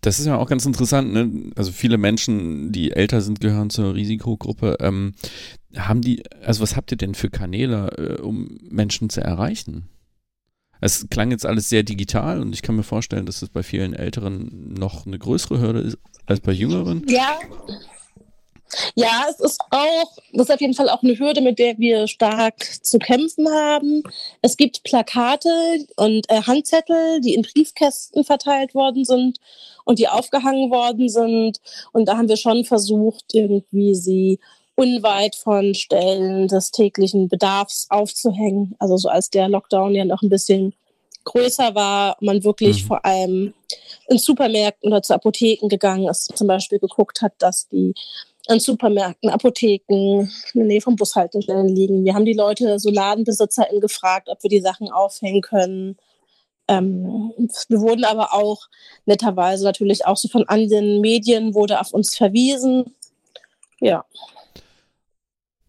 das 0.01 0.19
ist 0.19 0.27
ja 0.27 0.38
auch 0.38 0.50
ganz 0.50 0.65
interessant. 0.65 1.13
Ne? 1.13 1.51
Also 1.55 1.72
viele 1.72 1.98
Menschen, 1.98 2.72
die 2.72 2.91
älter 2.91 3.22
sind, 3.22 3.41
gehören 3.41 3.69
zur 3.69 3.96
Risikogruppe. 3.96 4.77
Ähm, 4.79 5.15
haben 5.75 6.01
die, 6.01 6.24
also 6.43 6.62
was 6.62 6.75
habt 6.75 6.91
ihr 6.91 6.98
denn 6.98 7.15
für 7.15 7.29
Kanäle, 7.29 8.17
äh, 8.19 8.22
um 8.22 8.60
Menschen 8.69 9.10
zu 9.10 9.22
erreichen? 9.22 9.89
Es 10.81 11.07
klang 11.09 11.31
jetzt 11.31 11.45
alles 11.45 11.69
sehr 11.69 11.83
digital 11.83 12.41
und 12.41 12.53
ich 12.53 12.62
kann 12.62 12.75
mir 12.75 12.83
vorstellen, 12.83 13.25
dass 13.25 13.41
es 13.41 13.50
bei 13.50 13.63
vielen 13.63 13.93
Älteren 13.93 14.74
noch 14.74 15.05
eine 15.05 15.19
größere 15.19 15.59
Hürde 15.59 15.81
ist 15.81 15.98
als 16.25 16.39
bei 16.39 16.51
Jüngeren. 16.51 17.05
Ja, 17.07 17.39
ja, 18.95 19.25
es 19.29 19.39
ist 19.39 19.59
auch, 19.71 20.17
das 20.33 20.48
ist 20.48 20.53
auf 20.53 20.62
jeden 20.62 20.74
Fall 20.74 20.89
auch 20.89 21.01
eine 21.01 21.17
Hürde, 21.17 21.41
mit 21.41 21.59
der 21.59 21.77
wir 21.79 22.07
stark 22.07 22.63
zu 22.83 23.00
kämpfen 23.00 23.50
haben. 23.50 24.03
Es 24.41 24.57
gibt 24.57 24.83
Plakate 24.83 25.50
und 25.95 26.29
äh, 26.29 26.41
Handzettel, 26.43 27.19
die 27.21 27.33
in 27.33 27.41
Briefkästen 27.41 28.24
verteilt 28.24 28.75
worden 28.75 29.05
sind 29.05 29.39
und 29.86 30.00
die 30.00 30.07
aufgehangen 30.07 30.69
worden 30.69 31.09
sind. 31.09 31.59
Und 31.93 32.05
da 32.07 32.17
haben 32.17 32.29
wir 32.29 32.38
schon 32.38 32.63
versucht, 32.63 33.33
irgendwie 33.33 33.95
sie 33.95 34.39
unweit 34.79 35.36
von 35.36 35.75
Stellen 35.75 36.48
des 36.48 36.71
täglichen 36.71 37.27
Bedarfs 37.27 37.88
aufzuhängen. 37.89 38.75
Also 38.79 38.95
so 38.95 39.09
als 39.09 39.29
der 39.29 39.50
Lockdown 39.50 39.93
ja 39.93 40.05
noch 40.05 40.21
ein 40.21 40.29
bisschen 40.29 40.74
größer 41.25 41.75
war, 41.75 42.15
man 42.21 42.45
wirklich 42.45 42.83
mhm. 42.83 42.88
vor 42.88 43.05
allem 43.05 43.53
in 44.07 44.17
Supermärkten 44.17 44.89
oder 44.89 45.01
zu 45.01 45.13
Apotheken 45.13 45.67
gegangen 45.67 46.07
ist, 46.07 46.36
zum 46.38 46.48
Beispiel 46.48 46.79
geguckt 46.79 47.21
hat, 47.21 47.33
dass 47.39 47.67
die 47.67 47.93
in 48.48 48.62
Supermärkten, 48.62 49.29
Apotheken, 49.29 50.21
in 50.53 50.59
der 50.59 50.65
Nähe 50.65 50.81
von 50.81 50.95
Bushaltestellen 50.95 51.67
liegen. 51.67 52.05
Wir 52.05 52.15
haben 52.15 52.25
die 52.25 52.33
Leute, 52.33 52.79
so 52.79 52.89
LadenbesitzerInnen 52.89 53.81
gefragt, 53.81 54.29
ob 54.29 54.41
wir 54.41 54.50
die 54.50 54.62
Sachen 54.62 54.89
aufhängen 54.89 55.41
können. 55.41 55.98
Ähm, 56.69 57.33
wir 57.67 57.81
wurden 57.81 58.05
aber 58.05 58.33
auch 58.33 58.62
netterweise 59.05 59.65
natürlich 59.65 60.05
auch 60.05 60.17
so 60.17 60.29
von 60.29 60.48
anderen 60.48 61.01
Medien 61.01 61.53
wurde 61.53 61.81
auf 61.81 61.93
uns 61.93 62.15
verwiesen. 62.15 62.95
Ja. 63.81 64.05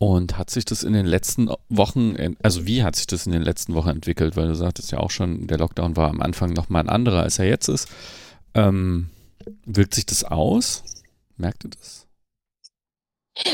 Und 0.02 0.38
hat 0.38 0.48
sich 0.48 0.64
das 0.64 0.82
in 0.82 0.94
den 0.94 1.04
letzten 1.04 1.50
Wochen, 1.68 2.16
also 2.42 2.66
wie 2.66 2.82
hat 2.82 2.96
sich 2.96 3.06
das 3.06 3.26
in 3.26 3.32
den 3.32 3.42
letzten 3.42 3.74
Wochen 3.74 3.90
entwickelt? 3.90 4.34
Weil 4.34 4.48
du 4.48 4.54
sagtest 4.54 4.92
ja 4.92 4.98
auch 4.98 5.10
schon, 5.10 5.46
der 5.46 5.58
Lockdown 5.58 5.94
war 5.94 6.08
am 6.08 6.22
Anfang 6.22 6.54
nochmal 6.54 6.84
ein 6.84 6.88
anderer, 6.88 7.22
als 7.22 7.38
er 7.38 7.44
jetzt 7.44 7.68
ist. 7.68 7.86
Ähm, 8.54 9.10
wirkt 9.66 9.94
sich 9.94 10.06
das 10.06 10.24
aus? 10.24 10.84
Merkt 11.36 11.64
ihr 11.64 11.70
das? 11.70 12.06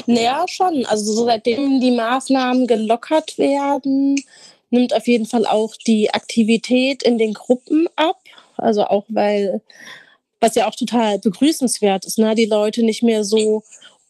Naja, 0.06 0.44
schon. 0.48 0.86
Also 0.86 1.12
so 1.14 1.24
seitdem 1.24 1.80
die 1.80 1.90
Maßnahmen 1.90 2.68
gelockert 2.68 3.38
werden, 3.38 4.22
nimmt 4.70 4.94
auf 4.94 5.08
jeden 5.08 5.26
Fall 5.26 5.46
auch 5.46 5.74
die 5.84 6.14
Aktivität 6.14 7.02
in 7.02 7.18
den 7.18 7.34
Gruppen 7.34 7.88
ab. 7.96 8.20
Also 8.56 8.84
auch 8.84 9.04
weil, 9.08 9.62
was 10.38 10.54
ja 10.54 10.68
auch 10.68 10.76
total 10.76 11.18
begrüßenswert 11.18 12.04
ist, 12.04 12.18
ne? 12.18 12.36
die 12.36 12.46
Leute 12.46 12.84
nicht 12.84 13.02
mehr 13.02 13.24
so 13.24 13.64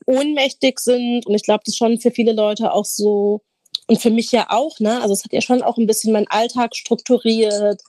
ohnmächtig 0.06 0.78
sind. 0.78 1.26
Und 1.26 1.34
ich 1.34 1.42
glaube, 1.42 1.62
das 1.64 1.74
ist 1.74 1.78
schon 1.78 2.00
für 2.00 2.10
viele 2.10 2.32
Leute 2.32 2.72
auch 2.72 2.84
so, 2.84 3.42
und 3.88 4.00
für 4.00 4.10
mich 4.10 4.32
ja 4.32 4.46
auch, 4.48 4.80
ne? 4.80 5.00
Also 5.00 5.14
es 5.14 5.24
hat 5.24 5.32
ja 5.32 5.40
schon 5.40 5.62
auch 5.62 5.76
ein 5.76 5.86
bisschen 5.86 6.12
meinen 6.12 6.26
Alltag 6.28 6.74
strukturiert. 6.74 7.80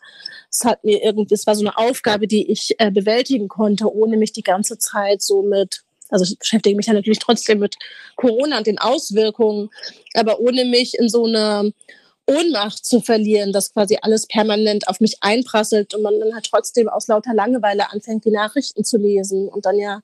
Es 0.51 0.63
hat 0.63 0.83
mir 0.83 1.03
irgendwie, 1.03 1.33
es 1.33 1.47
war 1.47 1.55
so 1.55 1.65
eine 1.65 1.77
Aufgabe, 1.77 2.27
die 2.27 2.51
ich 2.51 2.75
äh, 2.77 2.91
bewältigen 2.91 3.47
konnte, 3.47 3.91
ohne 3.91 4.17
mich 4.17 4.31
die 4.31 4.43
ganze 4.43 4.77
Zeit 4.77 5.21
so 5.21 5.41
mit 5.41 5.81
also 6.09 6.23
ich 6.23 6.39
beschäftige 6.39 6.75
mich 6.75 6.85
ja 6.85 6.93
natürlich 6.93 7.19
trotzdem 7.19 7.59
mit 7.59 7.75
Corona 8.15 8.59
und 8.59 8.67
den 8.67 8.79
Auswirkungen, 8.79 9.69
aber 10.13 10.39
ohne 10.39 10.65
mich 10.65 10.93
in 10.97 11.09
so 11.09 11.25
eine 11.25 11.73
Ohnmacht 12.27 12.85
zu 12.85 13.01
verlieren, 13.01 13.53
dass 13.53 13.73
quasi 13.73 13.97
alles 14.01 14.27
permanent 14.27 14.87
auf 14.87 14.99
mich 14.99 15.17
einprasselt 15.21 15.93
und 15.93 16.01
man 16.01 16.19
dann 16.19 16.33
halt 16.33 16.47
trotzdem 16.49 16.89
aus 16.89 17.07
lauter 17.07 17.33
Langeweile 17.33 17.91
anfängt, 17.91 18.25
die 18.25 18.31
Nachrichten 18.31 18.83
zu 18.83 18.97
lesen 18.97 19.47
und 19.47 19.65
dann 19.65 19.77
ja 19.77 20.01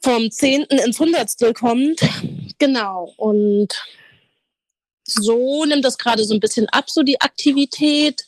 vom 0.00 0.30
Zehnten 0.30 0.78
ins 0.78 0.98
Hundertstel 0.98 1.52
kommt. 1.52 2.00
Genau. 2.58 3.12
Und 3.16 3.68
so 5.04 5.64
nimmt 5.64 5.84
das 5.84 5.98
gerade 5.98 6.24
so 6.24 6.34
ein 6.34 6.40
bisschen 6.40 6.68
ab, 6.68 6.90
so 6.90 7.02
die 7.02 7.20
Aktivität. 7.20 8.24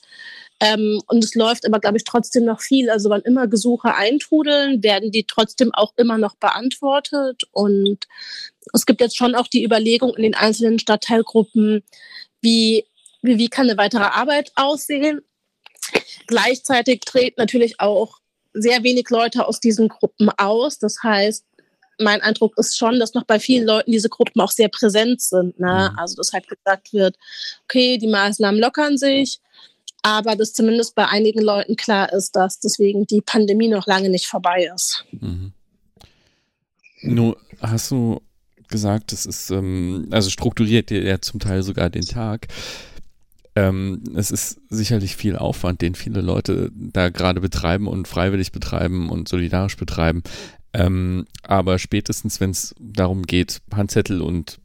Ähm, 0.62 1.00
und 1.06 1.24
es 1.24 1.34
läuft 1.34 1.66
aber, 1.66 1.80
glaube 1.80 1.96
ich, 1.96 2.04
trotzdem 2.04 2.44
noch 2.44 2.60
viel. 2.60 2.90
Also 2.90 3.08
wann 3.08 3.22
immer 3.22 3.46
Gesuche 3.46 3.94
eintrudeln, 3.94 4.82
werden 4.82 5.10
die 5.10 5.24
trotzdem 5.24 5.72
auch 5.72 5.92
immer 5.96 6.18
noch 6.18 6.36
beantwortet. 6.36 7.44
Und 7.52 8.06
es 8.74 8.84
gibt 8.84 9.00
jetzt 9.00 9.16
schon 9.16 9.34
auch 9.34 9.46
die 9.46 9.64
Überlegung 9.64 10.14
in 10.14 10.22
den 10.22 10.34
einzelnen 10.34 10.78
Stadtteilgruppen, 10.78 11.82
wie, 12.42 12.84
wie, 13.22 13.38
wie 13.38 13.48
kann 13.48 13.68
eine 13.68 13.78
weitere 13.78 14.04
Arbeit 14.04 14.52
aussehen. 14.56 15.22
Gleichzeitig 16.26 17.00
treten 17.00 17.40
natürlich 17.40 17.80
auch 17.80 18.18
sehr 18.52 18.82
wenig 18.82 19.08
Leute 19.10 19.46
aus 19.46 19.60
diesen 19.60 19.88
Gruppen 19.88 20.30
aus. 20.36 20.78
Das 20.78 21.02
heißt, 21.02 21.44
mein 22.00 22.20
Eindruck 22.20 22.56
ist 22.56 22.76
schon, 22.76 22.98
dass 22.98 23.14
noch 23.14 23.24
bei 23.24 23.38
vielen 23.38 23.66
Leuten 23.66 23.92
diese 23.92 24.08
Gruppen 24.08 24.40
auch 24.40 24.50
sehr 24.50 24.68
präsent 24.68 25.20
sind. 25.20 25.58
Ne? 25.60 25.90
Mhm. 25.92 25.98
Also, 25.98 26.16
dass 26.16 26.32
halt 26.32 26.48
gesagt 26.48 26.92
wird, 26.92 27.16
okay, 27.64 27.98
die 27.98 28.08
Maßnahmen 28.08 28.60
lockern 28.60 28.96
sich, 28.96 29.40
aber 30.02 30.36
dass 30.36 30.52
zumindest 30.52 30.94
bei 30.94 31.06
einigen 31.06 31.40
Leuten 31.40 31.76
klar 31.76 32.12
ist, 32.12 32.34
dass 32.36 32.60
deswegen 32.60 33.06
die 33.06 33.20
Pandemie 33.20 33.68
noch 33.68 33.86
lange 33.86 34.08
nicht 34.08 34.26
vorbei 34.26 34.70
ist. 34.74 35.04
Mhm. 35.12 35.52
Nur 37.02 37.36
hast 37.60 37.90
du 37.90 38.20
gesagt, 38.68 39.12
das 39.12 39.26
ist, 39.26 39.50
ähm, 39.50 40.08
also 40.10 40.30
strukturiert 40.30 40.90
ihr 40.90 41.02
ja 41.02 41.20
zum 41.20 41.40
Teil 41.40 41.62
sogar 41.62 41.90
den 41.90 42.04
Tag. 42.04 42.48
Ähm, 43.56 44.02
es 44.14 44.30
ist 44.30 44.60
sicherlich 44.68 45.16
viel 45.16 45.36
Aufwand, 45.36 45.82
den 45.82 45.94
viele 45.94 46.20
Leute 46.20 46.70
da 46.72 47.08
gerade 47.08 47.40
betreiben 47.40 47.88
und 47.88 48.06
freiwillig 48.06 48.52
betreiben 48.52 49.10
und 49.10 49.28
solidarisch 49.28 49.76
betreiben. 49.76 50.22
Ähm, 50.72 51.26
aber 51.42 51.78
spätestens, 51.78 52.40
wenn 52.40 52.50
es 52.50 52.74
darum 52.78 53.22
geht, 53.24 53.60
Handzettel 53.72 54.20
und 54.20 54.60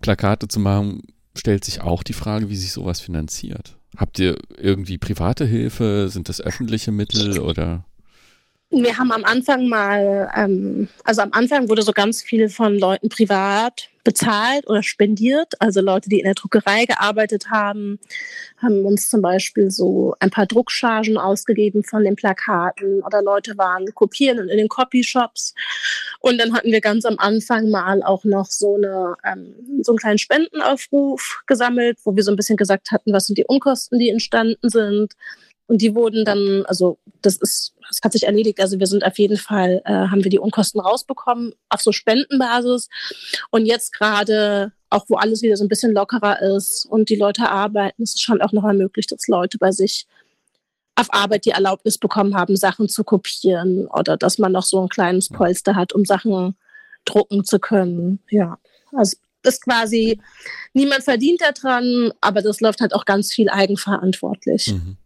Plakate 0.00 0.48
zu 0.48 0.60
machen, 0.60 1.02
stellt 1.36 1.64
sich 1.64 1.80
auch 1.80 2.02
die 2.02 2.12
Frage, 2.12 2.48
wie 2.48 2.56
sich 2.56 2.72
sowas 2.72 3.00
finanziert. 3.00 3.76
Habt 3.96 4.18
ihr 4.18 4.38
irgendwie 4.56 4.98
private 4.98 5.44
Hilfe? 5.44 6.08
Sind 6.10 6.28
das 6.28 6.40
öffentliche 6.40 6.92
Mittel 6.92 7.40
oder? 7.40 7.84
Wir 8.72 8.98
haben 8.98 9.10
am 9.10 9.24
Anfang 9.24 9.66
mal, 9.66 10.30
ähm, 10.36 10.88
also 11.02 11.22
am 11.22 11.32
Anfang 11.32 11.68
wurde 11.68 11.82
so 11.82 11.92
ganz 11.92 12.22
viel 12.22 12.48
von 12.48 12.78
Leuten 12.78 13.08
privat 13.08 13.88
bezahlt 14.04 14.68
oder 14.68 14.84
spendiert. 14.84 15.54
Also 15.60 15.80
Leute, 15.80 16.08
die 16.08 16.20
in 16.20 16.24
der 16.24 16.34
Druckerei 16.34 16.84
gearbeitet 16.84 17.50
haben, 17.50 17.98
haben 18.58 18.84
uns 18.86 19.08
zum 19.08 19.22
Beispiel 19.22 19.72
so 19.72 20.14
ein 20.20 20.30
paar 20.30 20.46
Druckchargen 20.46 21.18
ausgegeben 21.18 21.82
von 21.82 22.04
den 22.04 22.14
Plakaten 22.14 23.02
oder 23.02 23.22
Leute 23.22 23.58
waren 23.58 23.86
kopieren 23.92 24.38
und 24.38 24.48
in 24.48 24.58
den 24.58 24.68
Copyshops. 24.68 25.54
Und 26.20 26.38
dann 26.38 26.54
hatten 26.54 26.70
wir 26.70 26.80
ganz 26.80 27.04
am 27.04 27.18
Anfang 27.18 27.70
mal 27.70 28.04
auch 28.04 28.24
noch 28.24 28.46
so, 28.46 28.76
eine, 28.76 29.16
ähm, 29.24 29.82
so 29.82 29.92
einen 29.92 29.98
kleinen 29.98 30.18
Spendenaufruf 30.18 31.42
gesammelt, 31.46 31.98
wo 32.04 32.14
wir 32.14 32.22
so 32.22 32.30
ein 32.30 32.36
bisschen 32.36 32.56
gesagt 32.56 32.92
hatten, 32.92 33.12
was 33.12 33.24
sind 33.24 33.36
die 33.36 33.46
Unkosten, 33.46 33.98
die 33.98 34.10
entstanden 34.10 34.68
sind. 34.68 35.14
Und 35.70 35.82
die 35.82 35.94
wurden 35.94 36.24
dann, 36.24 36.64
also 36.66 36.98
das 37.22 37.36
ist, 37.36 37.74
das 37.88 38.00
hat 38.02 38.12
sich 38.12 38.24
erledigt. 38.24 38.58
Also 38.58 38.80
wir 38.80 38.88
sind 38.88 39.04
auf 39.04 39.16
jeden 39.20 39.36
Fall, 39.36 39.80
äh, 39.84 39.92
haben 39.92 40.24
wir 40.24 40.30
die 40.30 40.40
Unkosten 40.40 40.80
rausbekommen 40.80 41.54
auf 41.68 41.80
so 41.80 41.92
Spendenbasis. 41.92 42.88
Und 43.52 43.66
jetzt 43.66 43.92
gerade, 43.92 44.72
auch 44.88 45.04
wo 45.06 45.14
alles 45.14 45.42
wieder 45.42 45.56
so 45.56 45.64
ein 45.64 45.68
bisschen 45.68 45.92
lockerer 45.92 46.42
ist 46.42 46.86
und 46.86 47.08
die 47.08 47.14
Leute 47.14 47.48
arbeiten, 47.48 48.02
ist 48.02 48.16
es 48.16 48.20
schon 48.20 48.42
auch 48.42 48.50
nochmal 48.50 48.74
möglich, 48.74 49.06
dass 49.06 49.28
Leute 49.28 49.58
bei 49.58 49.70
sich 49.70 50.08
auf 50.96 51.06
Arbeit 51.14 51.44
die 51.44 51.50
Erlaubnis 51.50 51.98
bekommen 51.98 52.34
haben, 52.34 52.56
Sachen 52.56 52.88
zu 52.88 53.04
kopieren 53.04 53.86
oder 53.86 54.16
dass 54.16 54.38
man 54.38 54.50
noch 54.50 54.64
so 54.64 54.82
ein 54.82 54.88
kleines 54.88 55.28
Polster 55.28 55.76
hat, 55.76 55.92
um 55.92 56.04
Sachen 56.04 56.56
drucken 57.04 57.44
zu 57.44 57.60
können. 57.60 58.18
Ja, 58.28 58.58
also 58.90 59.16
das 59.42 59.54
ist 59.54 59.62
quasi, 59.62 60.20
niemand 60.72 61.04
verdient 61.04 61.40
daran, 61.40 62.12
aber 62.20 62.42
das 62.42 62.60
läuft 62.60 62.80
halt 62.80 62.92
auch 62.92 63.04
ganz 63.04 63.32
viel 63.32 63.48
eigenverantwortlich. 63.48 64.72
Mhm. 64.72 64.96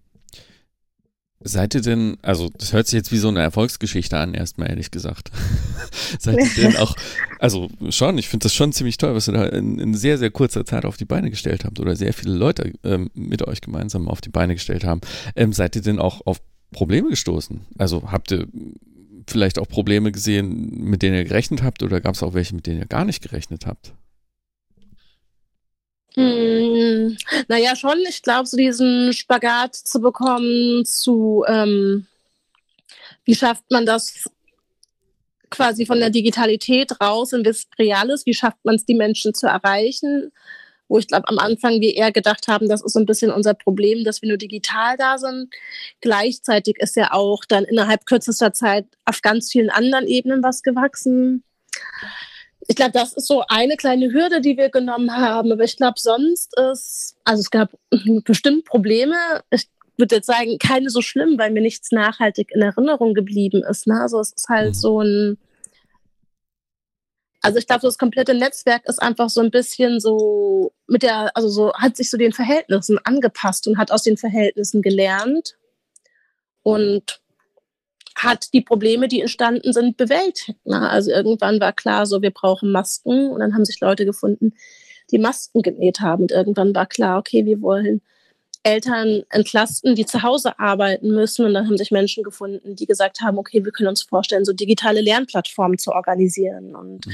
Seid 1.46 1.74
ihr 1.74 1.82
denn, 1.82 2.16
also 2.22 2.48
das 2.56 2.72
hört 2.72 2.86
sich 2.86 2.96
jetzt 2.96 3.12
wie 3.12 3.18
so 3.18 3.28
eine 3.28 3.42
Erfolgsgeschichte 3.42 4.16
an, 4.16 4.32
erstmal 4.32 4.70
ehrlich 4.70 4.90
gesagt. 4.90 5.30
Seid 6.18 6.38
ihr 6.38 6.62
denn 6.62 6.76
auch, 6.76 6.96
also 7.38 7.68
schon, 7.90 8.16
ich 8.16 8.28
finde 8.28 8.44
das 8.44 8.54
schon 8.54 8.72
ziemlich 8.72 8.96
toll, 8.96 9.14
was 9.14 9.28
ihr 9.28 9.34
da 9.34 9.44
in, 9.44 9.78
in, 9.78 9.94
sehr, 9.94 10.16
sehr 10.16 10.30
kurzer 10.30 10.64
Zeit 10.64 10.86
auf 10.86 10.96
die 10.96 11.04
Beine 11.04 11.28
gestellt 11.28 11.66
habt 11.66 11.78
oder 11.80 11.96
sehr 11.96 12.14
viele 12.14 12.34
Leute 12.34 12.72
ähm, 12.82 13.10
mit 13.14 13.42
euch 13.46 13.60
gemeinsam 13.60 14.08
auf 14.08 14.22
die 14.22 14.30
Beine 14.30 14.54
gestellt 14.54 14.84
haben. 14.84 15.02
Ähm, 15.36 15.52
seid 15.52 15.76
ihr 15.76 15.82
denn 15.82 15.98
auch 15.98 16.22
auf 16.24 16.40
Probleme 16.72 17.10
gestoßen? 17.10 17.60
Also 17.76 18.10
habt 18.10 18.32
ihr 18.32 18.48
vielleicht 19.26 19.58
auch 19.58 19.68
Probleme 19.68 20.12
gesehen, 20.12 20.70
mit 20.82 21.02
denen 21.02 21.16
ihr 21.16 21.24
gerechnet 21.24 21.62
habt 21.62 21.82
oder 21.82 22.00
gab 22.00 22.14
es 22.14 22.22
auch 22.22 22.32
welche, 22.32 22.54
mit 22.54 22.66
denen 22.66 22.78
ihr 22.78 22.86
gar 22.86 23.04
nicht 23.04 23.22
gerechnet 23.22 23.66
habt? 23.66 23.92
Hm, 26.16 27.16
naja, 27.48 27.74
schon. 27.74 27.98
Ich 28.08 28.22
glaube, 28.22 28.46
so 28.46 28.56
diesen 28.56 29.12
Spagat 29.12 29.74
zu 29.74 30.00
bekommen 30.00 30.84
zu, 30.84 31.44
ähm, 31.48 32.06
wie 33.24 33.34
schafft 33.34 33.64
man 33.70 33.84
das 33.84 34.30
quasi 35.50 35.86
von 35.86 35.98
der 35.98 36.10
Digitalität 36.10 37.00
raus 37.00 37.32
in 37.32 37.42
das 37.42 37.66
Reales? 37.78 38.26
Wie 38.26 38.34
schafft 38.34 38.64
man 38.64 38.76
es, 38.76 38.84
die 38.84 38.94
Menschen 38.94 39.34
zu 39.34 39.46
erreichen? 39.46 40.32
Wo 40.88 40.98
ich 40.98 41.08
glaube, 41.08 41.28
am 41.28 41.38
Anfang 41.38 41.80
wir 41.80 41.96
eher 41.96 42.12
gedacht 42.12 42.46
haben, 42.46 42.68
das 42.68 42.82
ist 42.82 42.92
so 42.92 43.00
ein 43.00 43.06
bisschen 43.06 43.30
unser 43.30 43.54
Problem, 43.54 44.04
dass 44.04 44.22
wir 44.22 44.28
nur 44.28 44.38
digital 44.38 44.96
da 44.96 45.18
sind. 45.18 45.52
Gleichzeitig 46.00 46.76
ist 46.78 46.96
ja 46.96 47.12
auch 47.12 47.44
dann 47.46 47.64
innerhalb 47.64 48.06
kürzester 48.06 48.52
Zeit 48.52 48.86
auf 49.04 49.22
ganz 49.22 49.50
vielen 49.50 49.70
anderen 49.70 50.06
Ebenen 50.06 50.42
was 50.42 50.62
gewachsen 50.62 51.42
ich 52.66 52.76
glaube, 52.76 52.92
das 52.92 53.12
ist 53.12 53.26
so 53.26 53.44
eine 53.48 53.76
kleine 53.76 54.12
Hürde, 54.12 54.40
die 54.40 54.56
wir 54.56 54.70
genommen 54.70 55.12
haben. 55.14 55.52
Aber 55.52 55.64
ich 55.64 55.76
glaube, 55.76 55.98
sonst 55.98 56.58
ist, 56.58 57.16
also 57.24 57.40
es 57.40 57.50
gab 57.50 57.72
bestimmt 58.24 58.64
Probleme. 58.64 59.16
Ich 59.50 59.68
würde 59.96 60.16
jetzt 60.16 60.26
sagen, 60.26 60.58
keine 60.58 60.90
so 60.90 61.02
schlimm, 61.02 61.38
weil 61.38 61.50
mir 61.50 61.60
nichts 61.60 61.92
nachhaltig 61.92 62.50
in 62.52 62.62
Erinnerung 62.62 63.14
geblieben 63.14 63.62
ist. 63.68 63.86
Ne? 63.86 64.00
Also 64.00 64.18
es 64.20 64.32
ist 64.32 64.48
halt 64.48 64.70
mhm. 64.70 64.74
so 64.74 65.00
ein, 65.00 65.38
also 67.42 67.58
ich 67.58 67.66
glaube, 67.66 67.82
das 67.82 67.98
komplette 67.98 68.34
Netzwerk 68.34 68.86
ist 68.86 69.02
einfach 69.02 69.28
so 69.28 69.42
ein 69.42 69.50
bisschen 69.50 70.00
so 70.00 70.72
mit 70.86 71.02
der, 71.02 71.36
also 71.36 71.48
so 71.48 71.74
hat 71.74 71.96
sich 71.96 72.08
so 72.10 72.16
den 72.16 72.32
Verhältnissen 72.32 72.98
angepasst 73.04 73.66
und 73.66 73.76
hat 73.76 73.92
aus 73.92 74.02
den 74.02 74.16
Verhältnissen 74.16 74.80
gelernt. 74.80 75.56
Und 76.62 77.20
hat 78.24 78.52
die 78.52 78.60
Probleme, 78.60 79.08
die 79.08 79.20
entstanden 79.20 79.72
sind, 79.72 79.96
bewältigt. 79.96 80.58
Na, 80.64 80.88
also 80.88 81.10
irgendwann 81.10 81.60
war 81.60 81.72
klar, 81.72 82.06
so 82.06 82.22
wir 82.22 82.30
brauchen 82.30 82.72
Masken 82.72 83.30
und 83.30 83.40
dann 83.40 83.54
haben 83.54 83.64
sich 83.64 83.80
Leute 83.80 84.04
gefunden, 84.04 84.54
die 85.10 85.18
Masken 85.18 85.62
genäht 85.62 86.00
haben. 86.00 86.22
Und 86.22 86.32
irgendwann 86.32 86.74
war 86.74 86.86
klar, 86.86 87.18
okay, 87.18 87.44
wir 87.44 87.60
wollen 87.60 88.00
Eltern 88.62 89.22
entlasten, 89.30 89.94
die 89.94 90.06
zu 90.06 90.22
Hause 90.22 90.58
arbeiten 90.58 91.10
müssen. 91.10 91.44
Und 91.44 91.54
dann 91.54 91.66
haben 91.66 91.76
sich 91.76 91.90
Menschen 91.90 92.24
gefunden, 92.24 92.74
die 92.74 92.86
gesagt 92.86 93.20
haben, 93.20 93.38
okay, 93.38 93.64
wir 93.64 93.72
können 93.72 93.90
uns 93.90 94.02
vorstellen, 94.02 94.44
so 94.44 94.52
digitale 94.52 95.02
Lernplattformen 95.02 95.78
zu 95.78 95.92
organisieren. 95.92 96.74
Und 96.74 97.06
mhm. 97.06 97.12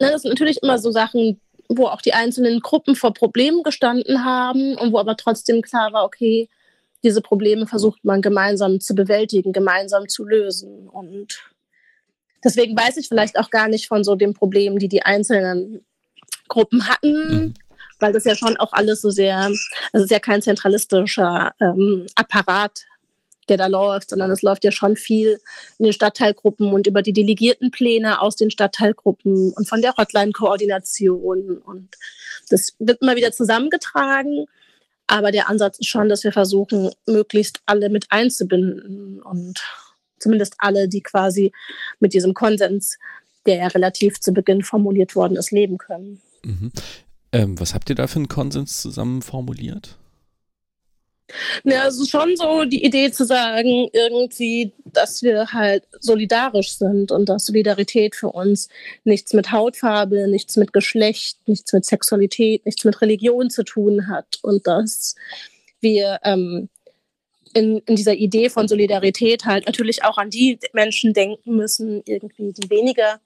na, 0.00 0.10
das 0.10 0.22
sind 0.22 0.30
natürlich 0.30 0.62
immer 0.62 0.78
so 0.78 0.90
Sachen, 0.90 1.40
wo 1.68 1.86
auch 1.86 2.02
die 2.02 2.14
einzelnen 2.14 2.60
Gruppen 2.60 2.96
vor 2.96 3.14
Problemen 3.14 3.62
gestanden 3.62 4.24
haben 4.24 4.76
und 4.76 4.92
wo 4.92 4.98
aber 4.98 5.16
trotzdem 5.16 5.62
klar 5.62 5.92
war, 5.92 6.04
okay, 6.04 6.48
diese 7.02 7.22
Probleme 7.22 7.66
versucht 7.66 8.04
man 8.04 8.22
gemeinsam 8.22 8.80
zu 8.80 8.94
bewältigen, 8.94 9.52
gemeinsam 9.52 10.08
zu 10.08 10.24
lösen. 10.24 10.88
Und 10.88 11.40
deswegen 12.44 12.76
weiß 12.76 12.96
ich 12.98 13.08
vielleicht 13.08 13.38
auch 13.38 13.50
gar 13.50 13.68
nicht 13.68 13.88
von 13.88 14.04
so 14.04 14.14
den 14.14 14.34
Problemen, 14.34 14.78
die 14.78 14.88
die 14.88 15.02
einzelnen 15.02 15.84
Gruppen 16.48 16.88
hatten, 16.88 17.12
mhm. 17.12 17.54
weil 18.00 18.12
das 18.12 18.24
ja 18.24 18.34
schon 18.34 18.56
auch 18.56 18.72
alles 18.72 19.00
so 19.00 19.10
sehr, 19.10 19.38
also 19.38 19.58
es 19.92 20.02
ist 20.02 20.10
ja 20.10 20.18
kein 20.18 20.42
zentralistischer 20.42 21.52
ähm, 21.60 22.06
Apparat, 22.14 22.84
der 23.48 23.56
da 23.56 23.66
läuft, 23.66 24.10
sondern 24.10 24.30
es 24.30 24.42
läuft 24.42 24.64
ja 24.64 24.70
schon 24.70 24.96
viel 24.96 25.40
in 25.78 25.84
den 25.84 25.92
Stadtteilgruppen 25.92 26.72
und 26.72 26.86
über 26.86 27.02
die 27.02 27.12
Delegiertenpläne 27.12 28.20
aus 28.20 28.36
den 28.36 28.50
Stadtteilgruppen 28.50 29.52
und 29.52 29.68
von 29.68 29.82
der 29.82 29.96
Hotline-Koordination. 29.96 31.58
Und 31.58 31.88
das 32.48 32.74
wird 32.78 33.02
immer 33.02 33.16
wieder 33.16 33.32
zusammengetragen. 33.32 34.46
Aber 35.10 35.32
der 35.32 35.48
Ansatz 35.50 35.80
ist 35.80 35.88
schon, 35.88 36.08
dass 36.08 36.22
wir 36.22 36.30
versuchen, 36.30 36.88
möglichst 37.04 37.62
alle 37.66 37.88
mit 37.90 38.06
einzubinden 38.10 39.20
und 39.20 39.60
zumindest 40.20 40.54
alle, 40.58 40.88
die 40.88 41.00
quasi 41.00 41.50
mit 41.98 42.14
diesem 42.14 42.32
Konsens, 42.32 42.96
der 43.44 43.56
ja 43.56 43.66
relativ 43.66 44.20
zu 44.20 44.32
Beginn 44.32 44.62
formuliert 44.62 45.16
worden 45.16 45.36
ist, 45.36 45.50
leben 45.50 45.78
können. 45.78 46.20
Mhm. 46.44 46.70
Ähm, 47.32 47.58
was 47.58 47.74
habt 47.74 47.90
ihr 47.90 47.96
da 47.96 48.06
für 48.06 48.20
einen 48.20 48.28
Konsens 48.28 48.80
zusammen 48.80 49.20
formuliert? 49.20 49.96
Ja, 51.64 51.86
es 51.86 51.98
ist 51.98 52.10
schon 52.10 52.36
so 52.36 52.64
die 52.64 52.84
Idee 52.84 53.10
zu 53.10 53.24
sagen, 53.24 53.88
irgendwie, 53.92 54.72
dass 54.84 55.22
wir 55.22 55.52
halt 55.52 55.84
solidarisch 56.00 56.72
sind 56.72 57.12
und 57.12 57.28
dass 57.28 57.46
Solidarität 57.46 58.14
für 58.14 58.28
uns 58.28 58.68
nichts 59.04 59.32
mit 59.32 59.52
Hautfarbe, 59.52 60.28
nichts 60.28 60.56
mit 60.56 60.72
Geschlecht, 60.72 61.38
nichts 61.46 61.72
mit 61.72 61.84
Sexualität, 61.84 62.66
nichts 62.66 62.84
mit 62.84 63.00
Religion 63.00 63.50
zu 63.50 63.62
tun 63.64 64.08
hat 64.08 64.38
und 64.42 64.66
dass 64.66 65.14
wir 65.80 66.18
ähm, 66.24 66.68
in, 67.54 67.78
in 67.86 67.96
dieser 67.96 68.14
Idee 68.14 68.48
von 68.48 68.68
Solidarität 68.68 69.44
halt 69.44 69.66
natürlich 69.66 70.04
auch 70.04 70.18
an 70.18 70.30
die 70.30 70.58
Menschen 70.72 71.12
denken 71.12 71.56
müssen, 71.56 72.02
irgendwie, 72.06 72.52
die 72.52 72.70
weniger 72.70 73.20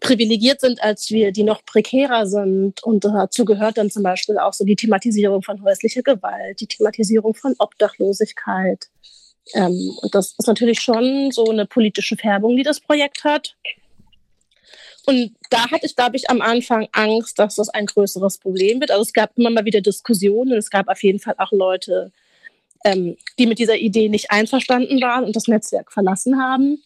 privilegiert 0.00 0.60
sind 0.60 0.82
als 0.82 1.10
wir, 1.10 1.30
die 1.30 1.42
noch 1.42 1.64
prekärer 1.64 2.26
sind. 2.26 2.82
Und 2.82 3.04
dazu 3.04 3.44
gehört 3.44 3.78
dann 3.78 3.90
zum 3.90 4.02
Beispiel 4.02 4.38
auch 4.38 4.52
so 4.52 4.64
die 4.64 4.76
Thematisierung 4.76 5.42
von 5.42 5.62
häuslicher 5.62 6.02
Gewalt, 6.02 6.60
die 6.60 6.66
Thematisierung 6.66 7.34
von 7.34 7.54
Obdachlosigkeit. 7.58 8.88
Ähm, 9.54 9.92
und 10.02 10.14
das 10.14 10.34
ist 10.38 10.46
natürlich 10.46 10.80
schon 10.80 11.30
so 11.30 11.48
eine 11.50 11.66
politische 11.66 12.16
Färbung, 12.16 12.56
die 12.56 12.62
das 12.62 12.80
Projekt 12.80 13.24
hat. 13.24 13.56
Und 15.06 15.34
da 15.50 15.70
hatte 15.70 15.86
ich, 15.86 15.96
glaube 15.96 16.16
ich, 16.16 16.30
am 16.30 16.40
Anfang 16.40 16.88
Angst, 16.92 17.38
dass 17.38 17.56
das 17.56 17.68
ein 17.68 17.86
größeres 17.86 18.38
Problem 18.38 18.80
wird. 18.80 18.90
Also 18.90 19.02
es 19.02 19.12
gab 19.12 19.36
immer 19.36 19.50
mal 19.50 19.64
wieder 19.64 19.80
Diskussionen. 19.80 20.58
Es 20.58 20.70
gab 20.70 20.88
auf 20.88 21.02
jeden 21.02 21.18
Fall 21.18 21.34
auch 21.38 21.52
Leute, 21.52 22.12
ähm, 22.84 23.16
die 23.38 23.46
mit 23.46 23.58
dieser 23.58 23.76
Idee 23.76 24.08
nicht 24.08 24.30
einverstanden 24.30 25.00
waren 25.00 25.24
und 25.24 25.36
das 25.36 25.48
Netzwerk 25.48 25.92
verlassen 25.92 26.40
haben. 26.40 26.82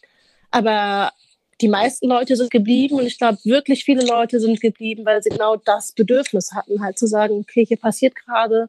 Aber 0.50 1.12
die 1.60 1.68
meisten 1.68 2.08
Leute 2.08 2.36
sind 2.36 2.50
geblieben 2.50 2.96
und 2.96 3.06
ich 3.06 3.18
glaube, 3.18 3.38
wirklich 3.44 3.84
viele 3.84 4.04
Leute 4.04 4.40
sind 4.40 4.60
geblieben, 4.60 5.04
weil 5.04 5.22
sie 5.22 5.30
genau 5.30 5.56
das 5.56 5.92
Bedürfnis 5.92 6.52
hatten, 6.52 6.82
halt 6.82 6.98
zu 6.98 7.06
sagen, 7.06 7.34
okay, 7.34 7.64
hier 7.64 7.76
passiert 7.76 8.14
gerade 8.16 8.68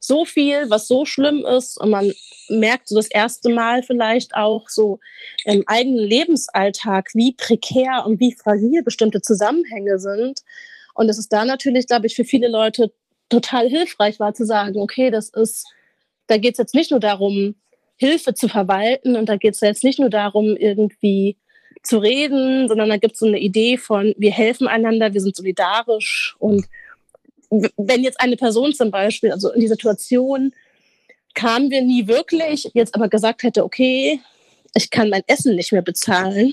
so 0.00 0.24
viel, 0.24 0.70
was 0.70 0.88
so 0.88 1.04
schlimm 1.04 1.44
ist 1.44 1.78
und 1.78 1.90
man 1.90 2.12
merkt 2.48 2.88
so 2.88 2.96
das 2.96 3.08
erste 3.08 3.50
Mal 3.50 3.82
vielleicht 3.82 4.34
auch 4.34 4.68
so 4.68 4.98
im 5.44 5.62
eigenen 5.66 5.98
Lebensalltag, 5.98 7.10
wie 7.14 7.34
prekär 7.34 8.04
und 8.06 8.18
wie 8.18 8.32
fragil 8.32 8.82
bestimmte 8.82 9.20
Zusammenhänge 9.20 9.98
sind. 9.98 10.40
Und 10.94 11.10
es 11.10 11.18
ist 11.18 11.32
da 11.32 11.44
natürlich, 11.44 11.86
glaube 11.86 12.06
ich, 12.06 12.16
für 12.16 12.24
viele 12.24 12.48
Leute 12.48 12.92
total 13.28 13.68
hilfreich 13.68 14.18
war 14.18 14.34
zu 14.34 14.44
sagen, 14.44 14.80
okay, 14.80 15.10
das 15.10 15.28
ist, 15.28 15.66
da 16.26 16.38
geht 16.38 16.54
es 16.54 16.58
jetzt 16.58 16.74
nicht 16.74 16.90
nur 16.90 17.00
darum, 17.00 17.54
Hilfe 17.96 18.32
zu 18.32 18.48
verwalten 18.48 19.16
und 19.16 19.28
da 19.28 19.36
geht 19.36 19.54
es 19.54 19.60
jetzt 19.60 19.84
nicht 19.84 19.98
nur 19.98 20.08
darum, 20.08 20.56
irgendwie 20.56 21.36
zu 21.82 21.98
reden, 21.98 22.68
sondern 22.68 22.88
da 22.88 22.96
gibt 22.96 23.14
es 23.14 23.20
so 23.20 23.26
eine 23.26 23.38
Idee 23.38 23.78
von, 23.78 24.14
wir 24.18 24.32
helfen 24.32 24.68
einander, 24.68 25.14
wir 25.14 25.20
sind 25.20 25.36
solidarisch. 25.36 26.36
Und 26.38 26.66
wenn 27.50 28.02
jetzt 28.02 28.20
eine 28.20 28.36
Person 28.36 28.74
zum 28.74 28.90
Beispiel, 28.90 29.32
also 29.32 29.52
in 29.52 29.60
die 29.60 29.68
Situation 29.68 30.52
kamen 31.34 31.70
wir 31.70 31.82
nie 31.82 32.06
wirklich, 32.06 32.70
jetzt 32.74 32.94
aber 32.94 33.08
gesagt 33.08 33.42
hätte, 33.42 33.64
okay, 33.64 34.20
ich 34.74 34.90
kann 34.90 35.10
mein 35.10 35.22
Essen 35.26 35.56
nicht 35.56 35.72
mehr 35.72 35.82
bezahlen, 35.82 36.52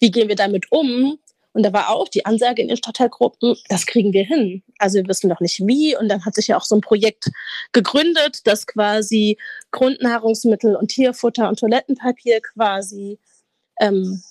wie 0.00 0.10
gehen 0.10 0.28
wir 0.28 0.36
damit 0.36 0.70
um? 0.70 1.18
Und 1.52 1.62
da 1.64 1.72
war 1.72 1.90
auch 1.90 2.08
die 2.08 2.24
Ansage 2.24 2.62
in 2.62 2.68
den 2.68 2.76
Stadtteilgruppen, 2.76 3.56
das 3.68 3.86
kriegen 3.86 4.12
wir 4.12 4.24
hin. 4.24 4.62
Also 4.78 4.98
wir 4.98 5.08
wissen 5.08 5.28
noch 5.28 5.40
nicht 5.40 5.66
wie. 5.66 5.96
Und 5.96 6.08
dann 6.08 6.24
hat 6.24 6.34
sich 6.34 6.48
ja 6.48 6.56
auch 6.56 6.64
so 6.64 6.76
ein 6.76 6.80
Projekt 6.80 7.30
gegründet, 7.72 8.46
das 8.46 8.66
quasi 8.66 9.38
Grundnahrungsmittel 9.72 10.76
und 10.76 10.88
Tierfutter 10.88 11.48
und 11.48 11.58
Toilettenpapier 11.58 12.40
quasi 12.42 13.18
ähm, 13.80 14.22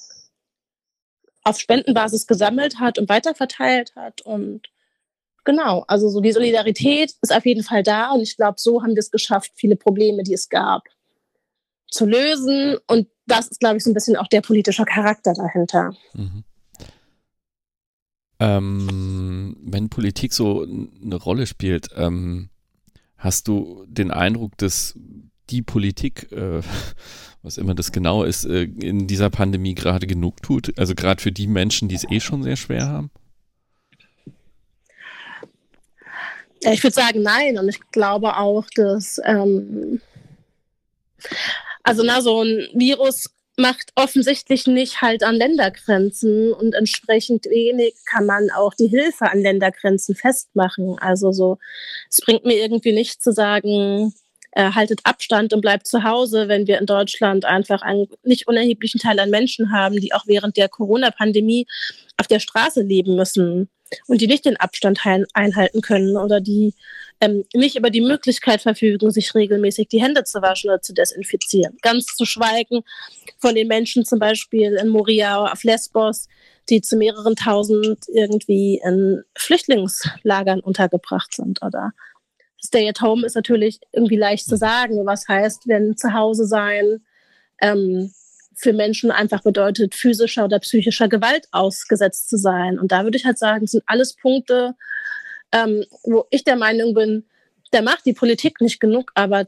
auf 1.48 1.60
Spendenbasis 1.60 2.28
gesammelt 2.28 2.80
hat 2.80 3.00
und 3.00 3.10
weiterverteilt 3.10 3.96
hat. 3.96 4.22
Und 4.22 4.64
genau, 5.46 5.86
also 5.88 6.10
so 6.10 6.20
die 6.20 6.34
Solidarität 6.34 7.14
ist 7.22 7.34
auf 7.34 7.46
jeden 7.46 7.64
Fall 7.64 7.84
da. 7.84 8.12
Und 8.12 8.22
ich 8.22 8.36
glaube, 8.36 8.56
so 8.58 8.84
haben 8.84 8.96
wir 8.96 9.00
es 9.00 9.12
geschafft, 9.12 9.52
viele 9.56 9.76
Probleme, 9.76 10.24
die 10.24 10.34
es 10.34 10.50
gab, 10.50 10.84
zu 11.90 12.06
lösen. 12.06 12.78
Und 12.88 13.08
das 13.26 13.48
ist, 13.48 13.60
glaube 13.60 13.78
ich, 13.78 13.84
so 13.84 13.90
ein 13.90 13.94
bisschen 13.94 14.18
auch 14.18 14.28
der 14.28 14.42
politische 14.42 14.84
Charakter 14.84 15.34
dahinter. 15.34 15.94
Mhm. 16.14 16.44
Ähm, 18.40 19.58
wenn 19.62 19.90
Politik 19.90 20.34
so 20.34 20.64
eine 20.64 21.16
Rolle 21.16 21.48
spielt, 21.48 21.90
ähm, 21.96 22.50
hast 23.18 23.48
du 23.48 23.86
den 23.88 24.12
Eindruck, 24.12 24.58
dass 24.58 25.00
die 25.50 25.62
Politik 25.62 26.32
äh, 26.32 26.62
was 27.44 27.58
immer 27.58 27.76
das 27.76 27.92
genau 27.92 28.24
ist, 28.24 28.46
äh, 28.46 28.64
in 28.64 29.08
dieser 29.08 29.30
Pandemie 29.30 29.74
gerade 29.74 30.08
genug 30.08 30.42
tut? 30.42 30.78
Also 30.78 30.96
gerade 30.96 31.22
für 31.22 31.32
die 31.32 31.48
Menschen, 31.48 31.88
die 31.88 31.96
es 31.96 32.10
eh 32.10 32.20
schon 32.20 32.44
sehr 32.44 32.58
schwer 32.58 32.88
haben? 32.88 33.10
Ich 36.60 36.84
würde 36.84 36.94
sagen, 36.94 37.22
nein. 37.22 37.58
Und 37.58 37.70
ich 37.70 37.80
glaube 37.92 38.36
auch, 38.36 38.66
dass 38.76 39.22
ähm, 39.24 40.02
also 41.84 42.04
na, 42.04 42.22
so 42.22 42.44
ein 42.44 42.68
Virus 42.74 43.30
macht 43.56 43.92
offensichtlich 43.96 44.68
nicht 44.68 45.02
halt 45.02 45.24
an 45.24 45.36
Ländergrenzen 45.36 46.54
und 46.54 46.76
entsprechend 46.76 47.46
wenig 47.46 47.96
kann 48.06 48.26
man 48.26 48.52
auch 48.52 48.74
die 48.74 48.88
Hilfe 48.88 49.32
an 49.32 49.42
Ländergrenzen 49.42 50.16
festmachen. 50.16 51.00
Also 51.00 51.32
so, 51.32 51.58
es 52.10 52.20
bringt 52.22 52.46
mir 52.46 52.58
irgendwie 52.58 52.94
nicht 52.94 53.24
zu 53.24 53.32
sagen, 53.32 54.14
äh, 54.58 54.72
haltet 54.74 55.02
Abstand 55.04 55.54
und 55.54 55.62
bleibt 55.62 55.86
zu 55.86 56.04
Hause, 56.04 56.48
wenn 56.48 56.66
wir 56.66 56.80
in 56.80 56.88
Deutschland 56.88 57.46
einfach 57.46 57.84
einen 57.84 58.08
nicht 58.24 58.48
unerheblichen 58.48 59.00
Teil 59.00 59.20
an 59.20 59.30
Menschen 59.30 59.72
haben, 59.72 60.02
die 60.02 60.14
auch 60.14 60.26
während 60.26 60.58
der 60.58 60.68
Corona-Pandemie 60.68 61.68
auf 62.18 62.26
der 62.26 62.40
Straße 62.40 62.82
leben 62.82 63.16
müssen 63.16 63.70
und 64.08 64.20
die 64.20 64.26
nicht 64.26 64.46
den 64.46 64.58
Abstand 64.58 65.00
einhalten 65.34 65.82
können 65.82 66.18
oder 66.18 66.42
die 66.42 66.74
ähm, 67.22 67.44
nicht 67.54 67.76
über 67.76 67.92
die 67.92 68.02
Möglichkeit 68.02 68.62
verfügen, 68.62 69.12
sich 69.12 69.36
regelmäßig 69.36 69.90
die 69.90 70.02
Hände 70.02 70.24
zu 70.24 70.42
waschen 70.42 70.72
oder 70.72 70.82
zu 70.82 70.94
desinfizieren. 70.94 71.78
Ganz 71.84 72.08
zu 72.08 72.26
schweigen 72.26 72.82
von 73.38 73.54
den 73.54 73.68
Menschen 73.68 74.06
zum 74.06 74.18
Beispiel 74.18 74.74
in 74.74 74.88
Moria 74.90 75.52
auf 75.52 75.64
Lesbos, 75.64 76.28
die 76.70 76.82
zu 76.82 76.98
mehreren 76.98 77.36
tausend 77.36 78.06
irgendwie 78.08 78.82
in 78.84 79.22
Flüchtlingslagern 79.38 80.62
untergebracht 80.62 81.36
sind 81.36 81.62
oder 81.62 81.94
Stay 82.64 82.88
at 82.90 83.02
home 83.02 83.26
ist 83.26 83.36
natürlich 83.36 83.80
irgendwie 83.92 84.18
leicht 84.18 84.46
zu 84.46 84.58
sagen, 84.58 85.06
was 85.06 85.28
heißt, 85.28 85.68
wenn 85.68 85.96
zu 85.96 86.14
Hause 86.14 86.46
sein 86.46 87.02
ähm, 87.62 88.12
für 88.56 88.74
Menschen 88.74 89.12
einfach 89.12 89.44
bedeutet, 89.44 89.94
physischer 89.94 90.46
oder 90.46 90.60
psychischer 90.60 91.08
Gewalt 91.08 91.48
ausgesetzt 91.52 92.30
zu 92.30 92.38
sein. 92.38 92.80
Und 92.80 92.92
da 92.92 93.04
würde 93.04 93.18
ich 93.18 93.26
halt 93.26 93.38
sagen, 93.38 93.68
sind 93.68 93.84
alles 93.86 94.16
Punkte, 94.16 94.76
ähm, 95.52 95.86
wo 96.04 96.26
ich 96.32 96.44
der 96.44 96.56
Meinung 96.56 96.94
bin, 96.94 97.26
da 97.72 97.82
macht 97.82 98.06
die 98.06 98.14
Politik 98.14 98.60
nicht 98.62 98.80
genug, 98.80 99.12
aber 99.14 99.46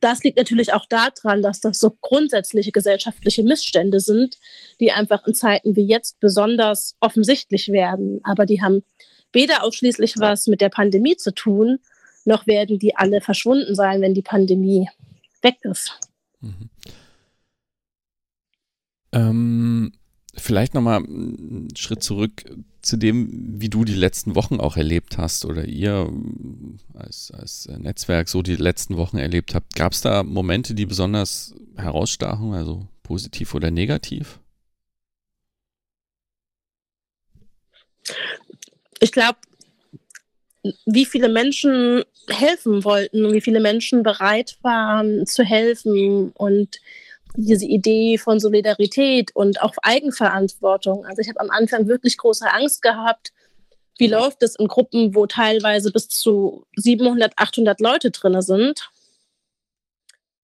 das 0.00 0.22
liegt 0.22 0.38
natürlich 0.38 0.72
auch 0.72 0.86
daran, 0.86 1.42
dass 1.42 1.60
das 1.60 1.78
so 1.78 1.90
grundsätzliche 2.00 2.70
gesellschaftliche 2.72 3.42
Missstände 3.42 4.00
sind, 4.00 4.38
die 4.80 4.92
einfach 4.92 5.26
in 5.26 5.34
Zeiten 5.34 5.74
wie 5.76 5.86
jetzt 5.86 6.20
besonders 6.20 6.96
offensichtlich 7.00 7.68
werden. 7.68 8.20
Aber 8.22 8.46
die 8.46 8.62
haben 8.62 8.84
weder 9.32 9.64
ausschließlich 9.64 10.14
was 10.18 10.46
mit 10.46 10.60
der 10.60 10.68
Pandemie 10.68 11.16
zu 11.16 11.34
tun, 11.34 11.80
noch 12.28 12.46
werden 12.46 12.78
die 12.78 12.94
alle 12.94 13.20
verschwunden 13.20 13.74
sein, 13.74 14.00
wenn 14.00 14.14
die 14.14 14.22
Pandemie 14.22 14.88
weg 15.42 15.56
ist. 15.62 15.98
Mhm. 16.40 16.70
Ähm, 19.10 19.92
vielleicht 20.34 20.74
nochmal 20.74 20.98
einen 20.98 21.74
Schritt 21.74 22.02
zurück 22.02 22.44
zu 22.82 22.96
dem, 22.96 23.60
wie 23.60 23.70
du 23.70 23.84
die 23.84 23.94
letzten 23.94 24.34
Wochen 24.34 24.60
auch 24.60 24.76
erlebt 24.76 25.18
hast 25.18 25.44
oder 25.44 25.64
ihr 25.64 26.12
als, 26.94 27.32
als 27.32 27.68
Netzwerk 27.78 28.28
so 28.28 28.42
die 28.42 28.56
letzten 28.56 28.96
Wochen 28.96 29.16
erlebt 29.16 29.54
habt. 29.54 29.74
Gab 29.74 29.92
es 29.92 30.02
da 30.02 30.22
Momente, 30.22 30.74
die 30.74 30.86
besonders 30.86 31.54
herausstachen, 31.76 32.52
also 32.52 32.86
positiv 33.02 33.54
oder 33.54 33.70
negativ? 33.70 34.38
Ich 39.00 39.12
glaube, 39.12 39.38
wie 40.86 41.04
viele 41.04 41.28
Menschen 41.28 42.04
helfen 42.28 42.84
wollten, 42.84 43.32
wie 43.32 43.40
viele 43.40 43.60
Menschen 43.60 44.02
bereit 44.02 44.58
waren 44.62 45.26
zu 45.26 45.44
helfen 45.44 46.30
und 46.34 46.78
diese 47.36 47.66
Idee 47.66 48.18
von 48.18 48.40
Solidarität 48.40 49.34
und 49.34 49.60
auch 49.62 49.74
Eigenverantwortung. 49.82 51.04
Also 51.06 51.20
ich 51.20 51.28
habe 51.28 51.40
am 51.40 51.50
Anfang 51.50 51.86
wirklich 51.86 52.16
große 52.16 52.50
Angst 52.52 52.82
gehabt, 52.82 53.32
wie 53.98 54.06
läuft 54.06 54.42
es 54.42 54.56
in 54.56 54.68
Gruppen, 54.68 55.14
wo 55.14 55.26
teilweise 55.26 55.92
bis 55.92 56.08
zu 56.08 56.64
700, 56.76 57.32
800 57.36 57.80
Leute 57.80 58.10
drin 58.10 58.40
sind. 58.40 58.90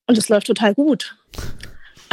Und 0.07 0.17
es 0.17 0.29
läuft 0.29 0.47
total 0.47 0.73
gut. 0.73 1.15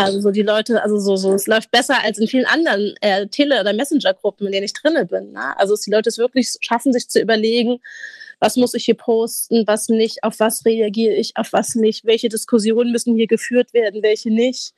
Also 0.04 0.20
so 0.20 0.30
die 0.30 0.42
Leute, 0.42 0.82
also 0.82 0.98
so, 0.98 1.16
so, 1.16 1.34
es 1.34 1.46
läuft 1.46 1.70
besser 1.70 2.02
als 2.02 2.18
in 2.18 2.28
vielen 2.28 2.46
anderen 2.46 2.94
äh, 3.00 3.26
Tele- 3.28 3.60
oder 3.60 3.72
Messenger-Gruppen, 3.72 4.46
in 4.46 4.52
denen 4.52 4.64
ich 4.64 4.72
drinne 4.72 5.06
bin. 5.06 5.32
Ne? 5.32 5.58
Also 5.58 5.76
die 5.76 5.90
Leute 5.90 6.08
es 6.08 6.18
wirklich 6.18 6.54
schaffen, 6.60 6.92
sich 6.92 7.08
zu 7.08 7.20
überlegen, 7.20 7.80
was 8.40 8.56
muss 8.56 8.74
ich 8.74 8.86
hier 8.86 8.96
posten, 8.96 9.66
was 9.66 9.88
nicht, 9.88 10.24
auf 10.24 10.40
was 10.40 10.64
reagiere 10.64 11.14
ich, 11.14 11.36
auf 11.36 11.52
was 11.52 11.74
nicht, 11.74 12.04
welche 12.04 12.28
Diskussionen 12.28 12.90
müssen 12.90 13.14
hier 13.14 13.26
geführt 13.26 13.74
werden, 13.74 14.02
welche 14.02 14.30
nicht. 14.30 14.72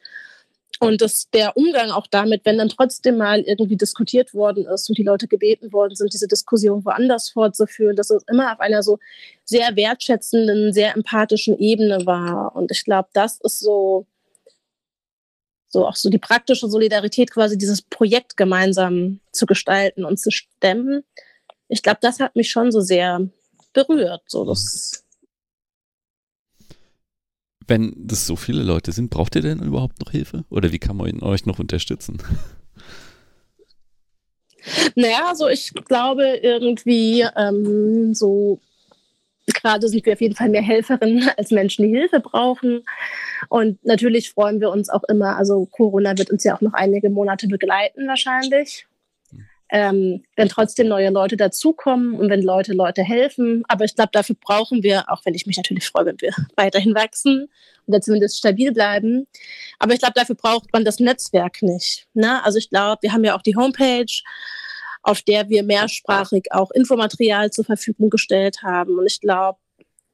Und 0.80 1.00
dass 1.00 1.30
der 1.30 1.56
Umgang 1.56 1.92
auch 1.92 2.08
damit, 2.08 2.44
wenn 2.44 2.58
dann 2.58 2.68
trotzdem 2.68 3.16
mal 3.18 3.40
irgendwie 3.42 3.76
diskutiert 3.76 4.34
worden 4.34 4.66
ist 4.66 4.88
und 4.88 4.98
die 4.98 5.04
Leute 5.04 5.28
gebeten 5.28 5.72
worden 5.72 5.94
sind, 5.94 6.12
diese 6.12 6.26
Diskussion 6.26 6.84
woanders 6.84 7.30
fortzuführen, 7.30 7.94
dass 7.94 8.10
es 8.10 8.24
immer 8.28 8.52
auf 8.52 8.58
einer 8.58 8.82
so 8.82 8.98
sehr 9.44 9.76
wertschätzenden, 9.76 10.72
sehr 10.72 10.96
empathischen 10.96 11.56
Ebene 11.56 12.04
war. 12.04 12.56
Und 12.56 12.72
ich 12.72 12.84
glaube, 12.84 13.08
das 13.12 13.38
ist 13.42 13.60
so, 13.60 14.06
so 15.72 15.86
auch 15.86 15.96
so 15.96 16.10
die 16.10 16.18
praktische 16.18 16.68
Solidarität, 16.68 17.30
quasi 17.30 17.56
dieses 17.56 17.82
Projekt 17.82 18.36
gemeinsam 18.36 19.20
zu 19.32 19.46
gestalten 19.46 20.04
und 20.04 20.18
zu 20.18 20.30
stemmen. 20.30 21.02
Ich 21.68 21.82
glaube, 21.82 21.98
das 22.02 22.20
hat 22.20 22.36
mich 22.36 22.50
schon 22.50 22.70
so 22.70 22.80
sehr 22.80 23.26
berührt. 23.72 24.22
So, 24.26 24.44
das 24.44 25.04
Wenn 27.66 27.94
das 27.96 28.26
so 28.26 28.36
viele 28.36 28.62
Leute 28.62 28.92
sind, 28.92 29.08
braucht 29.08 29.34
ihr 29.34 29.42
denn 29.42 29.60
überhaupt 29.60 29.98
noch 30.00 30.12
Hilfe? 30.12 30.44
Oder 30.50 30.72
wie 30.72 30.78
kann 30.78 30.96
man 30.96 31.22
euch 31.22 31.46
noch 31.46 31.58
unterstützen? 31.58 32.22
Naja, 34.94 35.26
also 35.26 35.48
ich 35.48 35.72
glaube 35.72 36.36
irgendwie 36.42 37.26
ähm, 37.36 38.14
so 38.14 38.60
gerade 39.46 39.88
sind 39.88 40.06
wir 40.06 40.12
auf 40.12 40.20
jeden 40.20 40.36
Fall 40.36 40.50
mehr 40.50 40.62
Helferinnen 40.62 41.30
als 41.36 41.50
Menschen, 41.50 41.84
die 41.86 41.98
Hilfe 41.98 42.20
brauchen. 42.20 42.84
Und 43.48 43.84
natürlich 43.84 44.30
freuen 44.30 44.60
wir 44.60 44.70
uns 44.70 44.88
auch 44.88 45.04
immer, 45.04 45.36
also 45.36 45.66
Corona 45.66 46.16
wird 46.16 46.30
uns 46.30 46.44
ja 46.44 46.56
auch 46.56 46.60
noch 46.60 46.74
einige 46.74 47.10
Monate 47.10 47.48
begleiten 47.48 48.06
wahrscheinlich 48.06 48.86
ähm, 49.72 50.22
wenn 50.36 50.50
trotzdem 50.50 50.86
neue 50.86 51.08
Leute 51.08 51.38
dazukommen 51.38 52.14
und 52.14 52.28
wenn 52.28 52.42
Leute 52.42 52.74
Leute 52.74 53.02
helfen. 53.02 53.64
Aber 53.68 53.86
ich 53.86 53.94
glaube, 53.94 54.10
dafür 54.12 54.36
brauchen 54.38 54.82
wir, 54.82 55.10
auch 55.10 55.24
wenn 55.24 55.34
ich 55.34 55.46
mich 55.46 55.56
natürlich 55.56 55.88
freue, 55.88 56.04
wenn 56.04 56.20
wir 56.20 56.34
weiterhin 56.56 56.94
wachsen 56.94 57.48
oder 57.86 58.02
zumindest 58.02 58.36
stabil 58.36 58.70
bleiben. 58.72 59.26
Aber 59.78 59.94
ich 59.94 60.00
glaube, 60.00 60.12
dafür 60.14 60.36
braucht 60.36 60.70
man 60.74 60.84
das 60.84 61.00
Netzwerk 61.00 61.62
nicht. 61.62 62.06
Ne? 62.12 62.44
Also 62.44 62.58
ich 62.58 62.68
glaube, 62.68 63.00
wir 63.00 63.14
haben 63.14 63.24
ja 63.24 63.34
auch 63.34 63.42
die 63.42 63.56
Homepage 63.56 64.22
auf 65.04 65.20
der 65.22 65.48
wir 65.48 65.64
mehrsprachig 65.64 66.52
auch 66.52 66.70
Infomaterial 66.70 67.50
zur 67.50 67.64
Verfügung 67.64 68.08
gestellt 68.08 68.62
haben. 68.62 68.98
Und 68.98 69.06
ich 69.06 69.20
glaube, 69.20 69.58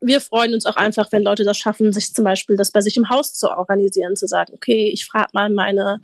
wir 0.01 0.21
freuen 0.21 0.55
uns 0.55 0.65
auch 0.65 0.77
einfach, 0.77 1.11
wenn 1.11 1.23
Leute 1.23 1.45
das 1.45 1.59
schaffen, 1.59 1.93
sich 1.93 2.15
zum 2.15 2.25
Beispiel 2.25 2.57
das 2.57 2.71
bei 2.71 2.81
sich 2.81 2.97
im 2.97 3.09
Haus 3.09 3.35
zu 3.35 3.51
organisieren, 3.51 4.15
zu 4.15 4.29
sagen, 4.29 4.53
okay, 4.55 4.89
ich 4.93 5.05
frage 5.05 5.31
mal 5.33 5.51
meine 5.51 6.01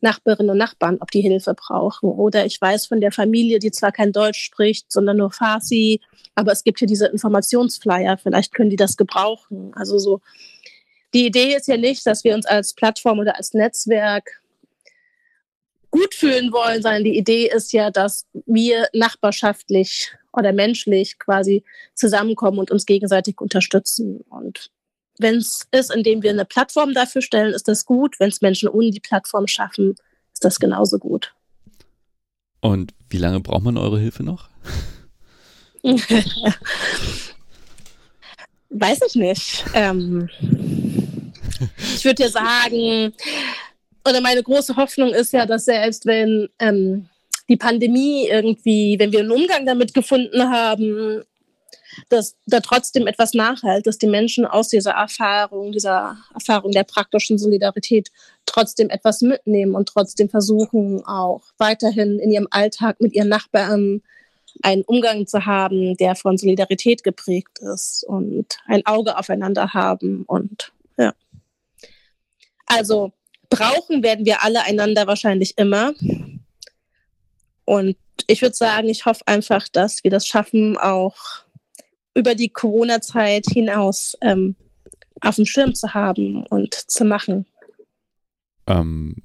Nachbarinnen 0.00 0.50
und 0.50 0.58
Nachbarn, 0.58 0.98
ob 1.00 1.10
die 1.10 1.20
Hilfe 1.20 1.54
brauchen. 1.54 2.10
Oder 2.10 2.44
ich 2.44 2.60
weiß 2.60 2.86
von 2.86 3.00
der 3.00 3.12
Familie, 3.12 3.60
die 3.60 3.70
zwar 3.70 3.92
kein 3.92 4.12
Deutsch 4.12 4.40
spricht, 4.40 4.90
sondern 4.90 5.18
nur 5.18 5.30
Farsi, 5.30 6.00
aber 6.34 6.52
es 6.52 6.64
gibt 6.64 6.80
hier 6.80 6.88
diese 6.88 7.06
Informationsflyer, 7.06 8.18
vielleicht 8.18 8.52
können 8.52 8.70
die 8.70 8.76
das 8.76 8.96
gebrauchen. 8.96 9.72
Also 9.74 9.98
so, 9.98 10.20
die 11.14 11.26
Idee 11.26 11.54
ist 11.54 11.68
ja 11.68 11.76
nicht, 11.76 12.04
dass 12.06 12.24
wir 12.24 12.34
uns 12.34 12.46
als 12.46 12.74
Plattform 12.74 13.20
oder 13.20 13.36
als 13.36 13.54
Netzwerk 13.54 14.42
gut 15.96 16.14
fühlen 16.14 16.52
wollen, 16.52 16.82
sondern 16.82 17.04
die 17.04 17.16
Idee 17.16 17.48
ist 17.48 17.72
ja, 17.72 17.90
dass 17.90 18.26
wir 18.44 18.86
nachbarschaftlich 18.92 20.12
oder 20.32 20.52
menschlich 20.52 21.18
quasi 21.18 21.64
zusammenkommen 21.94 22.58
und 22.58 22.70
uns 22.70 22.84
gegenseitig 22.84 23.40
unterstützen. 23.40 24.20
Und 24.28 24.70
wenn 25.18 25.36
es 25.36 25.66
ist, 25.70 25.90
indem 25.94 26.22
wir 26.22 26.30
eine 26.30 26.44
Plattform 26.44 26.92
dafür 26.92 27.22
stellen, 27.22 27.54
ist 27.54 27.66
das 27.68 27.86
gut. 27.86 28.20
Wenn 28.20 28.28
es 28.28 28.42
Menschen 28.42 28.68
ohne 28.68 28.90
die 28.90 29.00
Plattform 29.00 29.46
schaffen, 29.46 29.94
ist 30.34 30.44
das 30.44 30.60
genauso 30.60 30.98
gut. 30.98 31.32
Und 32.60 32.92
wie 33.08 33.16
lange 33.16 33.40
braucht 33.40 33.64
man 33.64 33.78
eure 33.78 33.98
Hilfe 33.98 34.22
noch? 34.22 34.50
Weiß 38.68 39.00
ich 39.08 39.14
nicht. 39.14 39.64
Ähm, 39.72 40.28
ich 41.94 42.04
würde 42.04 42.24
ja 42.24 42.28
sagen, 42.28 43.14
oder 44.08 44.20
meine 44.20 44.42
große 44.42 44.76
Hoffnung 44.76 45.10
ist 45.12 45.32
ja, 45.32 45.46
dass 45.46 45.64
selbst 45.64 46.06
wenn 46.06 46.48
ähm, 46.58 47.08
die 47.48 47.56
Pandemie 47.56 48.28
irgendwie, 48.28 48.98
wenn 48.98 49.12
wir 49.12 49.20
einen 49.20 49.30
Umgang 49.30 49.66
damit 49.66 49.94
gefunden 49.94 50.50
haben, 50.50 51.22
dass 52.08 52.36
da 52.46 52.60
trotzdem 52.60 53.06
etwas 53.06 53.34
nachhält, 53.34 53.86
dass 53.86 53.98
die 53.98 54.06
Menschen 54.06 54.44
aus 54.44 54.68
dieser 54.68 54.92
Erfahrung, 54.92 55.72
dieser 55.72 56.18
Erfahrung 56.34 56.72
der 56.72 56.84
praktischen 56.84 57.38
Solidarität 57.38 58.10
trotzdem 58.44 58.90
etwas 58.90 59.22
mitnehmen 59.22 59.74
und 59.74 59.88
trotzdem 59.88 60.28
versuchen, 60.28 61.04
auch 61.06 61.42
weiterhin 61.58 62.18
in 62.18 62.32
ihrem 62.32 62.48
Alltag 62.50 63.00
mit 63.00 63.14
ihren 63.14 63.28
Nachbarn 63.28 64.02
einen 64.62 64.82
Umgang 64.82 65.26
zu 65.26 65.46
haben, 65.46 65.96
der 65.96 66.16
von 66.16 66.38
Solidarität 66.38 67.02
geprägt 67.02 67.58
ist 67.58 68.04
und 68.04 68.58
ein 68.66 68.84
Auge 68.86 69.18
aufeinander 69.18 69.74
haben 69.74 70.24
und 70.26 70.72
ja. 70.96 71.14
Also 72.66 73.12
brauchen 73.48 74.02
werden 74.02 74.24
wir 74.24 74.42
alle 74.42 74.62
einander 74.64 75.06
wahrscheinlich 75.06 75.58
immer. 75.58 75.92
Und 77.64 77.96
ich 78.26 78.42
würde 78.42 78.54
sagen, 78.54 78.88
ich 78.88 79.04
hoffe 79.06 79.22
einfach, 79.26 79.68
dass 79.68 80.04
wir 80.04 80.10
das 80.10 80.26
schaffen, 80.26 80.76
auch 80.78 81.16
über 82.14 82.34
die 82.34 82.48
Corona-Zeit 82.48 83.46
hinaus 83.52 84.16
ähm, 84.22 84.56
auf 85.20 85.36
dem 85.36 85.46
Schirm 85.46 85.74
zu 85.74 85.92
haben 85.94 86.46
und 86.46 86.74
zu 86.74 87.04
machen. 87.04 87.46
Ähm, 88.66 89.16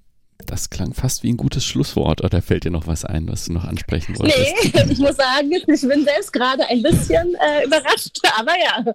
das 0.46 0.70
klang 0.70 0.94
fast 0.94 1.24
wie 1.24 1.32
ein 1.32 1.38
gutes 1.38 1.66
Schlusswort. 1.66 2.24
Oder 2.24 2.42
fällt 2.42 2.66
dir 2.66 2.72
noch 2.72 2.88
was 2.88 3.06
ein, 3.06 3.28
was 3.28 3.46
du 3.46 3.54
noch 3.54 3.64
ansprechen 3.64 4.18
wolltest? 4.20 4.54
Nee, 4.74 4.84
ich 4.92 5.00
muss 5.00 5.16
sagen, 5.16 5.52
ich 5.52 5.82
bin 5.82 6.04
selbst 6.04 6.34
gerade 6.34 6.66
ein 6.68 6.82
bisschen 6.82 7.36
äh, 7.36 7.66
überrascht, 7.66 8.20
aber 8.38 8.52
ja. 8.58 8.94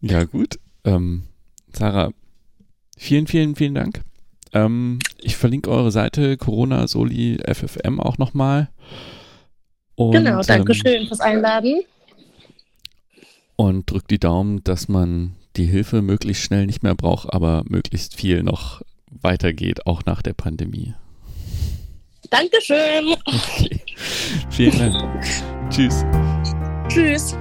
Ja, 0.00 0.24
gut. 0.24 0.58
Ähm, 0.84 1.24
Sarah, 1.72 2.12
vielen, 3.00 3.26
vielen, 3.26 3.56
vielen 3.56 3.74
Dank. 3.74 4.02
Ähm, 4.52 4.98
ich 5.20 5.36
verlinke 5.36 5.70
eure 5.70 5.90
Seite 5.90 6.36
Corona 6.36 6.86
Soli 6.86 7.38
FFM 7.44 7.98
auch 7.98 8.18
nochmal. 8.18 8.68
Genau, 9.96 10.42
danke 10.42 10.72
ähm, 10.72 10.78
schön 10.78 11.06
fürs 11.06 11.20
Einladen. 11.20 11.82
Und 13.56 13.90
drückt 13.90 14.10
die 14.10 14.18
Daumen, 14.18 14.64
dass 14.64 14.88
man 14.88 15.34
die 15.56 15.66
Hilfe 15.66 16.00
möglichst 16.00 16.42
schnell 16.44 16.66
nicht 16.66 16.82
mehr 16.82 16.94
braucht, 16.94 17.32
aber 17.32 17.64
möglichst 17.66 18.14
viel 18.14 18.42
noch 18.42 18.82
weitergeht, 19.10 19.86
auch 19.86 20.04
nach 20.04 20.22
der 20.22 20.32
Pandemie. 20.32 20.94
Dankeschön. 22.30 23.16
Okay. 23.24 23.80
Vielen 24.50 24.78
Dank. 24.78 25.26
Tschüss. 25.70 26.04
Tschüss. 26.88 27.36